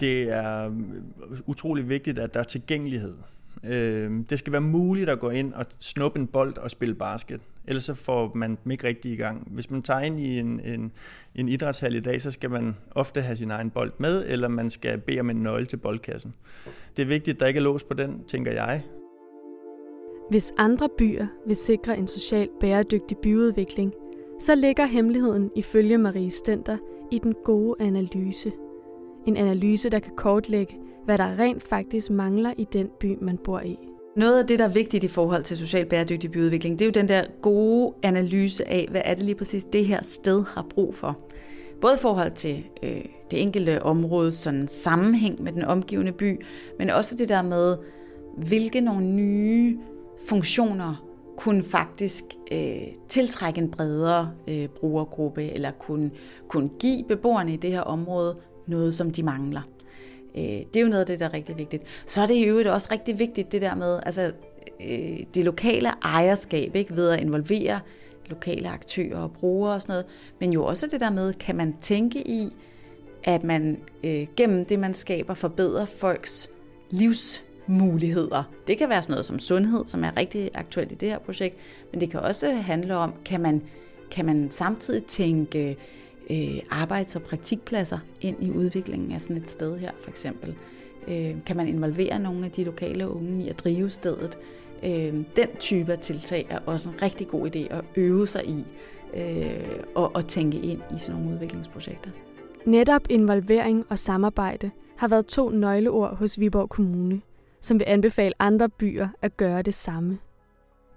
Det 0.00 0.32
er 0.32 0.72
utrolig 1.46 1.88
vigtigt, 1.88 2.18
at 2.18 2.34
der 2.34 2.40
er 2.40 2.44
tilgængelighed. 2.44 3.14
Øh, 3.64 4.10
det 4.30 4.38
skal 4.38 4.52
være 4.52 4.60
muligt 4.60 5.10
at 5.10 5.20
gå 5.20 5.30
ind 5.30 5.52
og 5.52 5.66
snuppe 5.78 6.18
en 6.18 6.26
bold 6.26 6.58
og 6.58 6.70
spille 6.70 6.94
basket. 6.94 7.40
Ellers 7.66 7.84
så 7.84 7.94
får 7.94 8.32
man 8.34 8.58
dem 8.64 8.70
ikke 8.70 8.86
rigtig 8.86 9.12
i 9.12 9.16
gang. 9.16 9.48
Hvis 9.50 9.70
man 9.70 9.82
tager 9.82 10.00
ind 10.00 10.20
i 10.20 10.38
en, 10.38 10.60
en, 10.60 10.92
en 11.34 11.48
idrætshal 11.48 11.94
i 11.94 12.00
dag, 12.00 12.22
så 12.22 12.30
skal 12.30 12.50
man 12.50 12.76
ofte 12.90 13.20
have 13.20 13.36
sin 13.36 13.50
egen 13.50 13.70
bold 13.70 13.92
med, 13.98 14.24
eller 14.28 14.48
man 14.48 14.70
skal 14.70 14.98
bede 14.98 15.20
om 15.20 15.30
en 15.30 15.36
nøgle 15.36 15.66
til 15.66 15.76
boldkassen. 15.76 16.34
Det 16.96 17.02
er 17.02 17.06
vigtigt, 17.06 17.34
at 17.34 17.40
der 17.40 17.46
ikke 17.46 17.58
er 17.58 17.62
lås 17.62 17.84
på 17.84 17.94
den, 17.94 18.24
tænker 18.24 18.52
jeg. 18.52 18.82
Hvis 20.30 20.52
andre 20.58 20.88
byer 20.98 21.26
vil 21.46 21.56
sikre 21.56 21.98
en 21.98 22.08
social 22.08 22.48
bæredygtig 22.60 23.16
byudvikling, 23.22 23.92
så 24.40 24.54
ligger 24.54 24.86
hemmeligheden 24.86 25.50
ifølge 25.56 25.98
Marie 25.98 26.30
Stenter 26.30 26.78
i 27.12 27.18
den 27.18 27.34
gode 27.44 27.76
analyse. 27.80 28.52
En 29.26 29.36
analyse, 29.36 29.90
der 29.90 29.98
kan 29.98 30.12
kortlægge, 30.16 30.74
hvad 31.04 31.18
der 31.18 31.38
rent 31.38 31.62
faktisk 31.62 32.10
mangler 32.10 32.52
i 32.58 32.66
den 32.72 32.90
by, 33.00 33.18
man 33.20 33.38
bor 33.38 33.60
i. 33.60 33.78
Noget 34.16 34.38
af 34.38 34.46
det, 34.46 34.58
der 34.58 34.64
er 34.64 34.72
vigtigt 34.72 35.04
i 35.04 35.08
forhold 35.08 35.44
til 35.44 35.56
social 35.56 35.86
bæredygtig 35.86 36.30
byudvikling, 36.30 36.78
det 36.78 36.84
er 36.84 36.86
jo 36.86 36.92
den 36.92 37.08
der 37.08 37.24
gode 37.42 37.94
analyse 38.02 38.68
af, 38.68 38.88
hvad 38.90 39.00
er 39.04 39.14
det 39.14 39.24
lige 39.24 39.34
præcis 39.34 39.64
det 39.64 39.86
her 39.86 40.02
sted 40.02 40.44
har 40.54 40.66
brug 40.70 40.94
for. 40.94 41.18
Både 41.80 41.94
i 41.94 41.98
forhold 41.98 42.32
til 42.32 42.64
øh, 42.82 43.04
det 43.30 43.42
enkelte 43.42 43.82
område, 43.82 44.32
sådan 44.32 44.68
sammenhæng 44.68 45.42
med 45.42 45.52
den 45.52 45.64
omgivende 45.64 46.12
by, 46.12 46.44
men 46.78 46.90
også 46.90 47.14
det 47.16 47.28
der 47.28 47.42
med, 47.42 47.76
hvilke 48.36 48.80
nogle 48.80 49.06
nye 49.06 49.78
funktioner 50.28 51.06
kunne 51.36 51.62
faktisk 51.62 52.24
øh, 52.52 52.82
tiltrække 53.08 53.60
en 53.60 53.70
bredere 53.70 54.30
øh, 54.48 54.68
brugergruppe, 54.68 55.44
eller 55.44 55.70
kunne, 55.70 56.10
kunne 56.48 56.70
give 56.78 57.04
beboerne 57.08 57.52
i 57.52 57.56
det 57.56 57.70
her 57.70 57.80
område 57.80 58.36
noget, 58.66 58.94
som 58.94 59.10
de 59.10 59.22
mangler. 59.22 59.62
Øh, 60.34 60.42
det 60.42 60.76
er 60.76 60.80
jo 60.80 60.88
noget 60.88 61.00
af 61.00 61.06
det, 61.06 61.20
der 61.20 61.26
er 61.26 61.34
rigtig 61.34 61.58
vigtigt. 61.58 61.82
Så 62.06 62.22
er 62.22 62.26
det 62.26 62.34
i 62.34 62.42
øvrigt 62.42 62.68
også 62.68 62.88
rigtig 62.92 63.18
vigtigt, 63.18 63.52
det 63.52 63.62
der 63.62 63.74
med 63.74 64.00
altså, 64.06 64.32
øh, 64.80 65.20
det 65.34 65.44
lokale 65.44 65.88
ejerskab, 66.02 66.76
ikke, 66.76 66.96
ved 66.96 67.08
at 67.08 67.20
involvere 67.20 67.80
lokale 68.26 68.68
aktører 68.68 69.18
og 69.18 69.32
brugere 69.32 69.74
og 69.74 69.82
sådan 69.82 69.92
noget, 69.92 70.06
men 70.40 70.52
jo 70.52 70.64
også 70.64 70.86
det 70.86 71.00
der 71.00 71.10
med, 71.10 71.34
kan 71.34 71.56
man 71.56 71.76
tænke 71.80 72.28
i, 72.28 72.56
at 73.24 73.44
man 73.44 73.78
øh, 74.04 74.26
gennem 74.36 74.64
det, 74.64 74.78
man 74.78 74.94
skaber, 74.94 75.34
forbedrer 75.34 75.84
folks 75.84 76.50
livsmuligheder. 76.90 78.42
Det 78.66 78.78
kan 78.78 78.88
være 78.88 79.02
sådan 79.02 79.12
noget 79.12 79.26
som 79.26 79.38
sundhed, 79.38 79.86
som 79.86 80.04
er 80.04 80.16
rigtig 80.16 80.50
aktuelt 80.54 80.92
i 80.92 80.94
det 80.94 81.08
her 81.08 81.18
projekt, 81.18 81.56
men 81.92 82.00
det 82.00 82.10
kan 82.10 82.20
også 82.20 82.52
handle 82.52 82.96
om, 82.96 83.14
kan 83.24 83.40
man, 83.40 83.62
kan 84.10 84.26
man 84.26 84.48
samtidig 84.50 85.04
tænke 85.04 85.76
øh, 86.32 86.62
arbejds- 86.70 87.16
og 87.16 87.22
praktikpladser 87.22 87.98
ind 88.20 88.42
i 88.42 88.50
udviklingen 88.50 89.12
af 89.12 89.20
sådan 89.20 89.36
et 89.36 89.50
sted 89.50 89.78
her, 89.78 89.90
for 90.02 90.10
eksempel. 90.10 90.54
Øh, 91.08 91.34
kan 91.46 91.56
man 91.56 91.68
involvere 91.68 92.18
nogle 92.18 92.44
af 92.44 92.50
de 92.50 92.64
lokale 92.64 93.08
unge 93.08 93.44
i 93.44 93.48
at 93.48 93.58
drive 93.58 93.90
stedet? 93.90 94.38
Øh, 94.84 95.14
den 95.36 95.48
type 95.58 95.92
af 95.92 95.98
tiltag 95.98 96.46
er 96.50 96.58
også 96.66 96.88
en 96.88 97.02
rigtig 97.02 97.28
god 97.28 97.56
idé 97.56 97.74
at 97.74 97.84
øve 97.96 98.26
sig 98.26 98.48
i 98.48 98.64
øh, 99.16 99.82
og, 99.94 100.16
og 100.16 100.26
tænke 100.28 100.58
ind 100.58 100.80
i 100.96 100.98
sådan 100.98 101.20
nogle 101.20 101.34
udviklingsprojekter. 101.34 102.10
Netop 102.66 103.02
involvering 103.10 103.84
og 103.88 103.98
samarbejde 103.98 104.70
har 104.96 105.08
været 105.08 105.26
to 105.26 105.50
nøgleord 105.50 106.16
hos 106.16 106.40
Viborg 106.40 106.68
Kommune, 106.68 107.20
som 107.60 107.78
vil 107.78 107.84
anbefale 107.88 108.32
andre 108.38 108.68
byer 108.68 109.08
at 109.22 109.36
gøre 109.36 109.62
det 109.62 109.74
samme. 109.74 110.18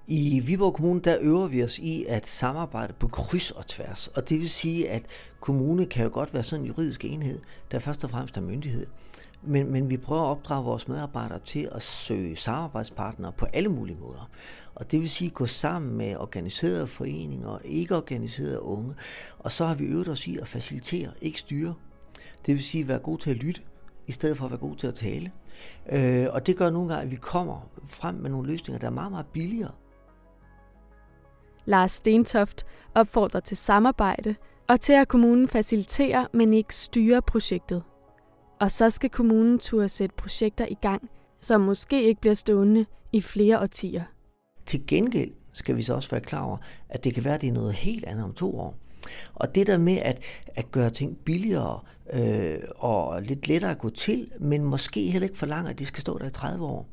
I 0.08 0.39
Viborg 0.39 0.74
Kommune, 0.74 1.00
der 1.00 1.18
øver 1.22 1.48
vi 1.48 1.63
os 1.63 1.80
i 1.80 2.06
at 2.10 2.28
samarbejde 2.28 2.94
på 2.94 3.08
kryds 3.08 3.52
og 3.52 3.68
tværs. 3.68 4.08
Og 4.08 4.30
det 4.30 4.39
vil 4.39 4.50
sige, 4.50 4.89
at 4.89 5.04
kommune 5.39 5.86
kan 5.86 6.04
jo 6.04 6.10
godt 6.13 6.34
være 6.34 6.44
sådan 6.44 6.65
en 6.65 6.68
juridisk 6.68 7.06
enhed, 7.06 7.39
der 7.72 7.80
først 7.80 8.04
og 8.04 8.10
fremmest 8.10 8.38
er 8.38 8.41
myndighed. 8.41 8.88
Men, 9.44 9.72
men 9.72 9.89
vi 9.89 9.98
prøver 9.98 10.22
at 10.22 10.28
opdrage 10.28 10.65
vores 10.65 10.88
medarbejdere 10.88 11.39
til 11.46 11.70
at 11.72 11.82
søge 11.82 12.36
samarbejdspartnere 12.36 13.32
på 13.32 13.46
alle 13.54 13.70
mulige 13.70 14.00
måder. 14.00 14.30
Og 14.76 14.91
det 14.91 15.02
vil 15.02 15.10
sige 15.10 15.30
gå 15.30 15.46
sammen 15.46 15.98
med 15.98 16.15
organiserede 16.15 16.88
foreninger 16.88 17.48
og 17.48 17.62
ikke 17.63 17.96
organiserede 17.96 18.62
unge. 18.62 18.96
Og 19.39 19.52
så 19.52 19.65
har 19.65 19.76
vi 19.76 19.86
øvet 19.86 20.08
os 20.08 20.28
i 20.28 20.38
at 20.38 20.48
facilitere, 20.48 21.12
ikke 21.22 21.39
styre. 21.39 21.74
Det 22.46 22.54
vil 22.54 22.63
sige 22.63 22.88
være 22.88 23.00
god 23.00 23.18
til 23.18 23.30
at 23.30 23.38
lytte, 23.38 23.62
i 24.08 24.12
stedet 24.12 24.38
for 24.38 24.46
at 24.46 24.52
være 24.52 24.60
god 24.60 24.76
til 24.76 24.88
at 24.88 24.96
tale. 24.96 25.32
Øh, 25.91 26.28
og 26.32 26.48
det 26.48 26.58
gør 26.58 26.70
nogle 26.70 26.89
gange, 26.89 27.04
at 27.04 27.12
vi 27.12 27.15
kommer 27.15 27.70
frem 27.88 28.15
med 28.15 28.30
nogle 28.30 28.48
løsninger, 28.48 28.80
der 28.80 28.88
er 28.88 28.91
meget, 28.91 29.12
meget 29.12 29.26
billigere. 29.26 29.72
Lars 31.65 31.91
Stentoft 31.91 32.65
opfordrer 32.95 33.39
til 33.39 33.58
samarbejde 33.58 34.36
og 34.67 34.82
til 34.82 34.93
at 34.93 35.08
kommunen 35.08 35.47
faciliterer, 35.47 36.28
men 36.34 36.54
ikke 36.54 36.75
styrer 36.75 37.21
projektet. 37.21 37.84
Og 38.60 38.71
så 38.71 38.89
skal 38.89 39.10
kommunen 39.10 39.60
turde 39.60 39.89
sætte 39.89 40.15
projekter 40.15 40.65
i 40.65 40.78
gang, 40.82 41.10
som 41.41 41.62
måske 41.62 42.04
ikke 42.04 42.21
bliver 42.21 42.34
stående 42.34 42.86
i 43.13 43.21
flere 43.21 43.60
årtier. 43.60 44.04
Til 44.65 44.88
gengæld 44.88 45.32
skal 45.54 45.75
vi 45.75 45.82
så 45.82 45.93
også 45.93 46.10
være 46.10 46.21
klar 46.21 46.41
over, 46.41 46.58
at 46.89 47.04
det 47.04 47.13
kan 47.13 47.23
være, 47.23 47.36
at 47.36 47.41
det 47.41 47.49
er 47.49 47.54
noget 47.54 47.73
helt 47.73 48.06
andet 48.06 48.23
om 48.23 48.34
to 48.34 48.60
år. 48.60 48.78
Og 49.36 49.56
det 49.56 49.67
der 49.67 49.78
med 49.78 49.97
at, 49.97 50.19
at 50.47 50.71
gøre 50.71 50.89
ting 50.89 51.17
billigere 51.17 51.80
øh, 52.13 52.60
og 52.75 53.21
lidt 53.21 53.47
lettere 53.47 53.71
at 53.71 53.80
gå 53.80 53.89
til, 53.89 54.32
men 54.39 54.63
måske 54.63 55.12
heller 55.12 55.28
ikke 55.28 55.38
forlange, 55.38 55.69
at 55.69 55.80
de 55.80 55.86
skal 55.86 56.01
stå 56.01 56.17
der 56.17 56.25
i 56.25 56.32
30 56.32 56.65
år, 56.65 56.88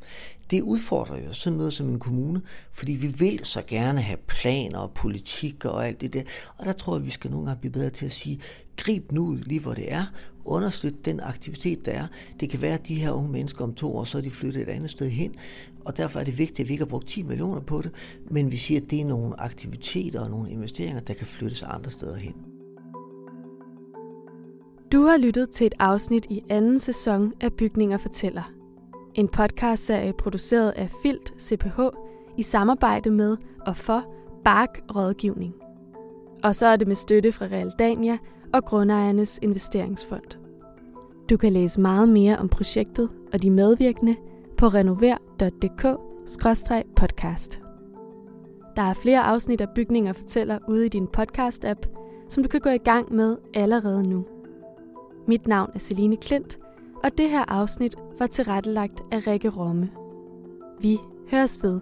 det 0.52 0.62
udfordrer 0.62 1.18
jo 1.18 1.32
sådan 1.32 1.56
noget 1.56 1.72
som 1.72 1.88
en 1.88 1.98
kommune, 1.98 2.40
fordi 2.72 2.92
vi 2.92 3.06
vil 3.06 3.44
så 3.44 3.62
gerne 3.66 4.00
have 4.00 4.18
planer 4.26 4.78
og 4.78 4.90
politik 4.90 5.64
og 5.64 5.86
alt 5.86 6.00
det 6.00 6.12
der. 6.12 6.22
Og 6.56 6.66
der 6.66 6.72
tror 6.72 6.94
jeg, 6.94 7.00
at 7.00 7.06
vi 7.06 7.10
skal 7.10 7.30
nogle 7.30 7.46
gange 7.46 7.60
blive 7.60 7.72
bedre 7.72 7.90
til 7.90 8.06
at 8.06 8.12
sige, 8.12 8.40
grib 8.76 9.12
nu 9.12 9.26
ud 9.26 9.38
lige 9.38 9.60
hvor 9.60 9.74
det 9.74 9.92
er, 9.92 10.04
understøt 10.44 11.04
den 11.04 11.20
aktivitet, 11.20 11.86
der 11.86 11.92
er. 11.92 12.06
Det 12.40 12.50
kan 12.50 12.62
være, 12.62 12.74
at 12.74 12.88
de 12.88 12.94
her 12.94 13.10
unge 13.10 13.32
mennesker 13.32 13.64
om 13.64 13.74
to 13.74 13.96
år, 13.96 14.04
så 14.04 14.18
er 14.18 14.22
de 14.22 14.30
flyttet 14.30 14.62
et 14.62 14.68
andet 14.68 14.90
sted 14.90 15.10
hen, 15.10 15.34
og 15.84 15.96
derfor 15.96 16.20
er 16.20 16.24
det 16.24 16.38
vigtigt, 16.38 16.60
at 16.60 16.68
vi 16.68 16.72
ikke 16.72 16.84
har 16.84 16.88
brugt 16.90 17.08
10 17.08 17.22
millioner 17.22 17.60
på 17.60 17.82
det, 17.82 17.90
men 18.30 18.52
vi 18.52 18.56
siger, 18.56 18.80
at 18.80 18.90
det 18.90 19.00
er 19.00 19.04
nogle 19.04 19.40
aktiviteter 19.40 20.20
og 20.20 20.30
nogle 20.30 20.50
investeringer, 20.50 21.00
der 21.00 21.14
kan 21.14 21.26
flyttes 21.26 21.62
andre 21.62 21.90
steder 21.90 22.16
hen. 22.16 22.34
Du 24.92 25.06
har 25.06 25.16
lyttet 25.16 25.50
til 25.50 25.66
et 25.66 25.74
afsnit 25.78 26.26
i 26.30 26.42
anden 26.48 26.78
sæson 26.78 27.32
af 27.40 27.52
Bygninger 27.52 27.98
Fortæller. 27.98 28.62
En 29.14 29.29
podcastserie 29.29 30.12
produceret 30.12 30.70
af 30.70 30.90
Filt 31.03 31.35
CPH 31.40 31.81
i 32.37 32.42
samarbejde 32.42 33.11
med 33.11 33.37
og 33.66 33.77
for 33.77 34.05
Bark 34.44 34.81
Rådgivning. 34.94 35.55
Og 36.42 36.55
så 36.55 36.66
er 36.66 36.77
det 36.77 36.88
med 36.88 36.96
støtte 36.96 37.33
fra 37.33 37.44
Realdania 37.44 38.18
og 38.53 38.64
Grundejernes 38.64 39.38
Investeringsfond. 39.42 40.38
Du 41.31 41.37
kan 41.37 41.53
læse 41.53 41.81
meget 41.81 42.09
mere 42.09 42.38
om 42.38 42.48
projektet 42.48 43.11
og 43.33 43.42
de 43.42 43.51
medvirkende 43.51 44.16
på 44.57 44.66
renover.dk-podcast. 44.66 47.61
Der 48.77 48.83
er 48.83 48.94
flere 48.94 49.22
afsnit 49.22 49.61
af 49.61 49.68
Bygninger 49.75 50.12
Fortæller 50.12 50.59
ude 50.68 50.87
i 50.87 50.88
din 50.88 51.09
podcast-app, 51.18 51.81
som 52.29 52.42
du 52.42 52.48
kan 52.48 52.61
gå 52.61 52.70
i 52.70 52.79
gang 52.79 53.14
med 53.14 53.37
allerede 53.55 54.03
nu. 54.03 54.27
Mit 55.27 55.46
navn 55.46 55.70
er 55.75 55.79
Celine 55.79 56.16
Klint, 56.16 56.59
og 57.04 57.18
det 57.18 57.30
her 57.30 57.44
afsnit 57.48 57.94
var 58.18 58.26
tilrettelagt 58.26 59.00
af 59.12 59.26
Rikke 59.26 59.48
Romme. 59.48 59.90
Vi 60.80 60.98
høres 61.30 61.62
ved. 61.62 61.80